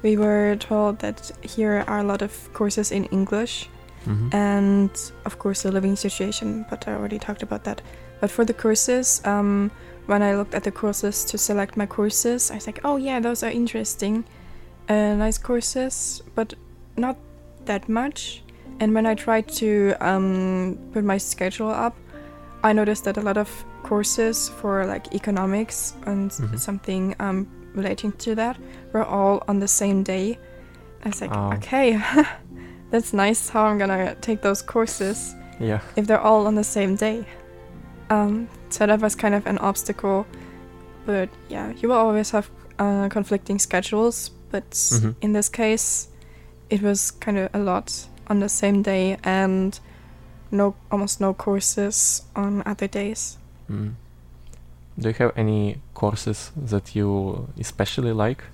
we 0.05 0.17
were 0.17 0.55
told 0.57 0.99
that 1.01 1.33
here 1.43 1.83
are 1.89 1.99
a 2.01 2.05
lot 2.05 2.23
of 2.23 2.33
courses 2.53 2.93
in 2.93 3.05
English, 3.11 3.69
Mhm. 4.07 4.35
and 4.35 4.91
of 5.25 5.39
course 5.39 5.63
the 5.63 5.73
living 5.73 5.97
situation. 5.97 6.65
But 6.71 6.87
I 6.87 6.93
already 6.93 7.19
talked 7.19 7.43
about 7.43 7.65
that. 7.65 7.81
But 8.21 8.31
for 8.31 8.45
the 8.45 8.53
courses, 8.55 9.21
um, 9.25 9.71
when 10.07 10.23
I 10.23 10.35
looked 10.37 10.55
at 10.55 10.63
the 10.65 10.71
courses 10.71 11.25
to 11.31 11.39
select 11.39 11.77
my 11.77 11.87
courses, 11.87 12.51
I 12.51 12.55
was 12.57 12.67
like, 12.67 12.81
oh 12.85 12.97
yeah, 12.99 13.19
those 13.21 13.43
are 13.47 13.51
interesting, 13.51 14.25
uh, 14.91 15.15
nice 15.17 15.39
courses, 15.39 16.23
but 16.35 16.55
not 16.97 17.17
that 17.65 17.89
much. 17.89 18.43
And 18.81 18.93
when 18.95 19.07
I 19.07 19.15
tried 19.15 19.49
to 19.61 19.95
um, 20.01 20.77
put 20.93 21.05
my 21.05 21.19
schedule 21.19 21.71
up, 21.71 21.95
I 22.63 22.73
noticed 22.75 23.05
that 23.05 23.17
a 23.17 23.21
lot 23.23 23.37
of 23.39 23.49
courses 23.83 24.49
for 24.61 24.85
like 24.87 25.15
economics 25.15 25.95
and 26.07 26.31
Mhm. 26.31 26.59
something 26.59 27.15
um, 27.21 27.47
relating 27.75 28.13
to 28.13 28.35
that 28.35 28.57
were 28.93 29.05
all 29.05 29.43
on 29.49 29.59
the 29.61 29.69
same 29.69 30.03
day. 30.03 30.39
I 31.05 31.09
was 31.09 31.21
like, 31.21 31.31
Oh. 31.35 31.53
okay, 31.55 32.01
that's 32.91 33.13
nice 33.13 33.49
how 33.51 33.65
I'm 33.65 33.79
gonna 33.79 34.15
take 34.21 34.41
those 34.43 34.63
courses 34.63 35.35
Yeah. 35.61 35.81
if 35.97 36.07
they're 36.07 36.21
all 36.21 36.47
on 36.47 36.55
the 36.55 36.65
same 36.65 36.97
day. 36.97 37.25
Um, 38.11 38.49
so 38.71 38.87
that 38.87 39.01
was 39.01 39.15
kind 39.15 39.35
of 39.35 39.47
an 39.47 39.59
obstacle. 39.59 40.27
But 41.07 41.29
yeah, 41.49 41.73
you 41.81 41.89
will 41.89 41.97
always 41.97 42.31
have 42.31 42.49
uh, 42.79 43.09
conflicting 43.09 43.59
schedules. 43.59 44.31
But 44.51 44.71
Mhm. 44.71 45.15
in 45.21 45.33
this 45.33 45.49
case, 45.49 46.09
it 46.71 46.83
was 46.83 47.11
kind 47.11 47.39
of 47.39 47.49
a 47.55 47.59
lot 47.59 48.09
on 48.29 48.41
the 48.41 48.49
same 48.49 48.83
day 48.83 49.17
and 49.25 49.79
no 50.51 50.75
almost 50.91 51.21
no 51.21 51.35
courses 51.35 52.23
on 52.37 52.63
other 52.67 52.87
days. 52.89 53.39
Mm. 53.71 53.95
Do 54.99 55.09
you 55.09 55.15
have 55.15 55.33
any 55.37 55.81
courses 55.95 56.53
that 56.57 56.95
you 56.95 57.49
especially 57.59 58.13
like? 58.13 58.45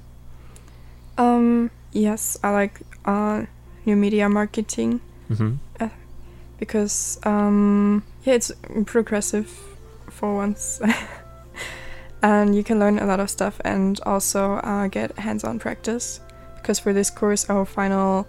Um, 1.19 1.71
yes, 1.93 2.39
I 2.43 2.51
like 2.51 2.81
uh, 3.05 3.45
new 3.85 3.97
media 3.97 4.29
marketing 4.29 5.01
Mm-hmm. 5.31 5.87
because 6.59 7.21
um, 7.25 8.03
yeah, 8.25 8.35
it's 8.35 8.51
progressive 8.85 9.49
for 10.09 10.35
once, 10.35 10.81
and 12.23 12.55
you 12.57 12.65
can 12.65 12.81
learn 12.81 12.99
a 12.99 13.07
lot 13.07 13.21
of 13.21 13.31
stuff 13.31 13.61
and 13.65 14.01
also 14.05 14.55
uh, 14.55 14.89
get 14.89 15.17
hands-on 15.19 15.61
practice. 15.61 16.21
Because 16.57 16.81
for 16.81 16.93
this 16.93 17.11
course, 17.11 17.49
our 17.49 17.65
final 17.65 18.27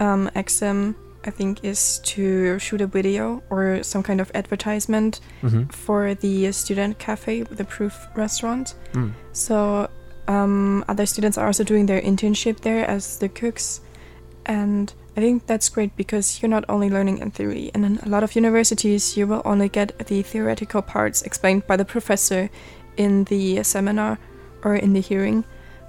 um, 0.00 0.28
exam, 0.34 0.96
I 1.24 1.30
think, 1.30 1.64
is 1.64 2.00
to 2.14 2.58
shoot 2.58 2.80
a 2.80 2.86
video 2.86 3.42
or 3.50 3.82
some 3.82 4.02
kind 4.02 4.20
of 4.20 4.30
advertisement 4.34 5.20
Mhm. 5.42 5.72
for 5.72 6.14
the 6.14 6.52
student 6.52 6.98
cafe, 6.98 7.42
the 7.42 7.64
Proof 7.64 7.94
restaurant. 8.14 8.74
Mm. 8.92 9.12
So 9.32 9.88
um, 10.28 10.84
other 10.88 11.06
students 11.06 11.36
are 11.38 11.46
also 11.46 11.64
doing 11.64 11.86
their 11.86 12.00
internship 12.00 12.60
there 12.60 12.88
as 12.88 13.18
the 13.18 13.28
cooks, 13.28 13.80
and 14.46 14.92
I 15.16 15.20
think 15.20 15.46
that's 15.46 15.68
great 15.68 15.94
because 15.96 16.40
you're 16.42 16.48
not 16.50 16.64
only 16.68 16.88
learning 16.90 17.18
in 17.18 17.30
theory. 17.30 17.70
And 17.74 17.84
in 17.84 17.98
a 18.02 18.08
lot 18.08 18.22
of 18.22 18.34
universities, 18.34 19.16
you 19.16 19.26
will 19.26 19.42
only 19.44 19.68
get 19.68 19.92
the 20.06 20.22
theoretical 20.22 20.82
parts 20.82 21.22
explained 21.22 21.66
by 21.66 21.76
the 21.76 21.84
professor 21.84 22.48
in 22.96 23.24
the 23.24 23.62
seminar 23.62 24.18
or 24.64 24.74
in 24.76 24.92
the 24.92 25.00
hearing. 25.00 25.44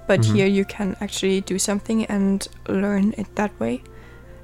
But 0.06 0.20
Mhm. 0.20 0.34
here 0.36 0.46
you 0.46 0.64
can 0.64 0.96
actually 1.00 1.40
do 1.40 1.58
something 1.58 2.04
and 2.06 2.46
learn 2.68 3.14
it 3.18 3.26
that 3.34 3.50
way. 3.58 3.82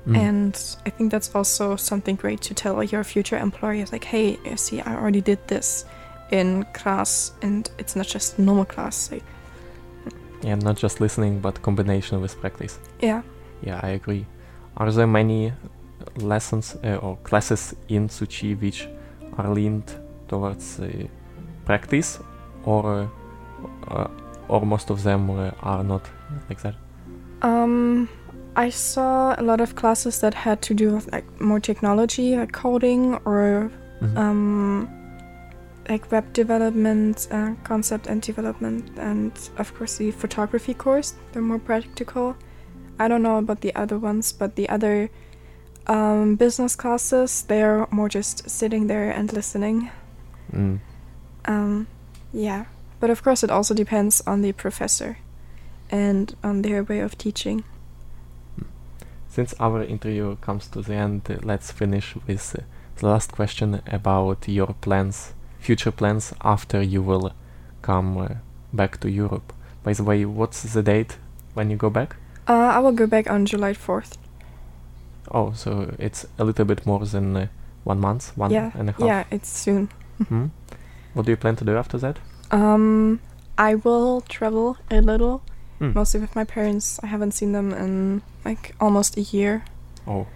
Mm. 0.06 0.16
And 0.16 0.76
I 0.86 0.90
think 0.90 1.12
that's 1.12 1.34
also 1.34 1.76
something 1.76 2.16
great 2.16 2.40
to 2.42 2.54
tell 2.54 2.82
your 2.82 3.04
future 3.04 3.38
employers 3.38 3.92
like, 3.92 4.04
hey, 4.04 4.38
see, 4.56 4.80
I 4.80 4.94
already 4.96 5.20
did 5.20 5.38
this 5.46 5.84
in 6.30 6.64
class, 6.72 7.32
and 7.42 7.70
it's 7.78 7.94
not 7.94 8.06
just 8.06 8.38
normal 8.38 8.64
class. 8.64 9.10
Like, 9.12 9.22
Yeah, 10.42 10.56
not 10.56 10.76
just 10.76 11.00
listening, 11.00 11.40
but 11.40 11.62
combination 11.62 12.20
with 12.20 12.40
practice. 12.40 12.78
yeah. 13.00 13.22
Yeah, 13.64 13.78
I 13.80 13.90
agree. 13.90 14.26
Are 14.76 14.90
there 14.90 15.06
many 15.06 15.52
lessons 16.16 16.76
uh, 16.82 16.96
or 16.96 17.16
classes 17.22 17.76
in 17.88 18.08
Tzu 18.08 18.26
Chi 18.26 18.54
which 18.60 18.88
are 19.38 19.54
leaned 19.54 19.94
towards 20.26 20.80
uh, 20.80 20.88
practice, 21.64 22.18
or 22.64 23.08
uh, 23.88 24.08
or 24.48 24.66
most 24.66 24.90
of 24.90 25.02
them 25.04 25.30
uh, 25.30 25.50
are 25.62 25.84
not 25.84 26.10
like 26.48 26.60
that? 26.62 26.74
Um, 27.42 28.08
I 28.54 28.70
saw 28.70 29.34
a 29.38 29.42
lot 29.42 29.60
of 29.60 29.74
classes 29.76 30.20
that 30.20 30.34
had 30.34 30.60
to 30.62 30.74
do 30.74 30.94
with 30.94 31.10
like 31.12 31.24
more 31.40 31.60
technology, 31.60 32.36
like 32.36 32.52
coding 32.52 33.14
or 33.24 33.70
Mhm. 34.00 34.16
um, 34.16 34.88
like 35.88 36.10
web 36.12 36.32
development, 36.32 37.28
uh, 37.30 37.52
concept 37.64 38.06
and 38.06 38.20
development, 38.22 38.84
and 38.98 39.32
of 39.58 39.74
course 39.74 39.96
the 39.96 40.10
photography 40.10 40.74
course. 40.74 41.14
They're 41.32 41.42
more 41.42 41.58
practical. 41.58 42.36
I 42.98 43.08
don't 43.08 43.22
know 43.22 43.38
about 43.38 43.60
the 43.62 43.74
other 43.74 43.98
ones, 43.98 44.32
but 44.32 44.54
the 44.56 44.68
other 44.68 45.08
um, 45.88 46.36
business 46.36 46.76
classes, 46.76 47.42
they're 47.48 47.88
more 47.90 48.08
just 48.08 48.48
sitting 48.48 48.86
there 48.86 49.10
and 49.10 49.32
listening. 49.32 49.90
Mm. 50.52 50.78
Um, 51.46 51.86
yeah, 52.32 52.66
but 53.00 53.10
of 53.10 53.24
course 53.24 53.42
it 53.42 53.50
also 53.50 53.74
depends 53.74 54.22
on 54.24 54.42
the 54.42 54.52
professor 54.52 55.18
and 55.90 56.36
on 56.44 56.62
their 56.62 56.84
way 56.84 57.00
of 57.00 57.18
teaching. 57.18 57.64
Since 59.32 59.54
our 59.58 59.82
interview 59.82 60.36
comes 60.42 60.66
to 60.68 60.82
the 60.82 60.92
end, 60.92 61.22
let's 61.42 61.72
finish 61.72 62.14
with 62.26 62.54
uh, 62.54 62.64
the 62.96 63.06
last 63.06 63.32
question 63.32 63.80
about 63.86 64.46
your 64.46 64.74
plans, 64.82 65.32
future 65.58 65.90
plans 65.90 66.34
after 66.42 66.82
you 66.82 67.00
will 67.00 67.32
come 67.80 68.18
uh, 68.18 68.28
back 68.74 69.00
to 69.00 69.10
Europe. 69.10 69.54
By 69.82 69.94
the 69.94 70.04
way, 70.04 70.26
what's 70.26 70.74
the 70.74 70.82
date 70.82 71.16
when 71.54 71.70
you 71.70 71.78
go 71.78 71.88
back? 71.88 72.16
Uh, 72.46 72.72
I 72.76 72.78
will 72.80 72.92
go 72.92 73.06
back 73.06 73.30
on 73.30 73.46
July 73.46 73.72
4th. 73.72 74.18
Oh, 75.30 75.52
so 75.54 75.94
it's 75.98 76.26
a 76.38 76.44
little 76.44 76.66
bit 76.66 76.84
more 76.84 77.06
than 77.06 77.34
uh, 77.34 77.46
one 77.84 78.00
month, 78.00 78.36
one 78.36 78.50
yeah, 78.50 78.70
and 78.74 78.90
a 78.90 78.92
half. 78.92 79.00
yeah, 79.00 79.24
it's 79.30 79.48
soon. 79.48 79.88
Hmm? 80.28 80.48
What 81.14 81.24
do 81.24 81.32
you 81.32 81.38
plan 81.38 81.56
to 81.56 81.64
do 81.64 81.74
after 81.74 81.96
that? 81.96 82.18
Um, 82.50 83.20
I 83.56 83.76
will 83.76 84.20
travel 84.20 84.76
a 84.90 85.00
little 85.00 85.40
Mm. 85.82 85.96
Mostly 85.96 86.20
with 86.20 86.36
my 86.36 86.44
parents. 86.44 87.00
I 87.02 87.08
haven't 87.08 87.32
seen 87.32 87.50
them 87.50 87.72
in 87.74 88.22
like 88.44 88.74
almost 88.80 89.16
a 89.16 89.20
year. 89.20 89.64
Oh. 90.06 90.28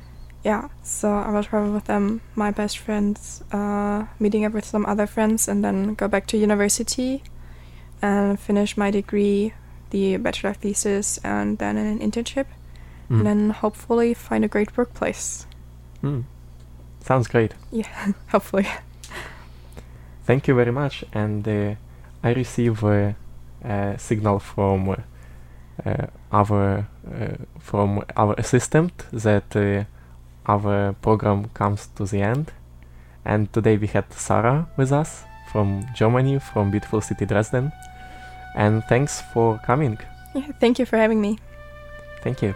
Yeah, 0.43 0.69
so 0.83 1.11
I 1.11 1.31
will 1.31 1.43
travel 1.45 1.73
with 1.73 1.85
them, 1.85 2.21
my 2.35 2.51
best 2.51 2.79
friends, 2.79 3.43
uh, 3.53 4.07
meeting 4.21 4.45
up 4.45 4.53
with 4.53 4.65
some 4.65 4.85
other 4.87 5.07
friends, 5.07 5.49
and 5.49 5.65
then 5.65 5.95
go 5.95 6.07
back 6.07 6.27
to 6.29 6.37
university 6.37 7.23
and 8.01 8.39
finish 8.39 8.77
my 8.77 8.91
degree, 8.91 9.55
the 9.91 10.17
bachelor 10.19 10.55
thesis, 10.55 11.19
and 11.25 11.59
then 11.59 11.77
an 11.77 11.99
internship, 11.99 12.47
mm. 13.11 13.19
and 13.19 13.27
then 13.27 13.51
hopefully 13.51 14.15
find 14.15 14.45
a 14.45 14.49
great 14.49 14.77
workplace. 14.77 15.47
Mm. 16.03 16.25
Sounds 17.01 17.27
great. 17.27 17.55
Yeah, 17.73 18.13
hopefully. 18.29 18.67
Thank 20.25 20.47
you 20.47 20.55
very 20.55 20.73
much, 20.73 21.05
and 21.13 21.47
uh, 21.49 21.75
I 22.23 22.33
receive 22.33 22.85
a 22.85 23.17
signal 23.99 24.39
from 24.39 24.91
uh, 24.91 24.97
our 26.33 26.87
uh, 27.07 27.37
from 27.59 28.05
our 28.17 28.35
assistant 28.39 28.93
that 29.13 29.55
uh, 29.57 29.85
our 30.47 30.95
program 31.03 31.49
comes 31.55 31.89
to 31.97 32.05
the 32.05 32.23
end. 32.23 32.53
And 33.25 33.53
today 33.53 33.77
we 33.77 33.89
had 33.89 34.13
Sarah 34.13 34.69
with 34.77 34.93
us 34.93 35.25
from 35.51 35.87
Germany, 35.95 36.39
from 36.39 36.71
beautiful 36.71 37.01
city 37.01 37.27
Dresden. 37.27 37.73
And 38.55 38.85
thanks 38.85 39.23
for 39.33 39.59
coming. 39.67 39.99
Yeah, 40.35 40.53
thank 40.61 40.79
you 40.79 40.87
for 40.87 40.97
having 40.97 41.21
me. 41.21 41.39
Thank 42.23 42.43
you. 42.43 42.55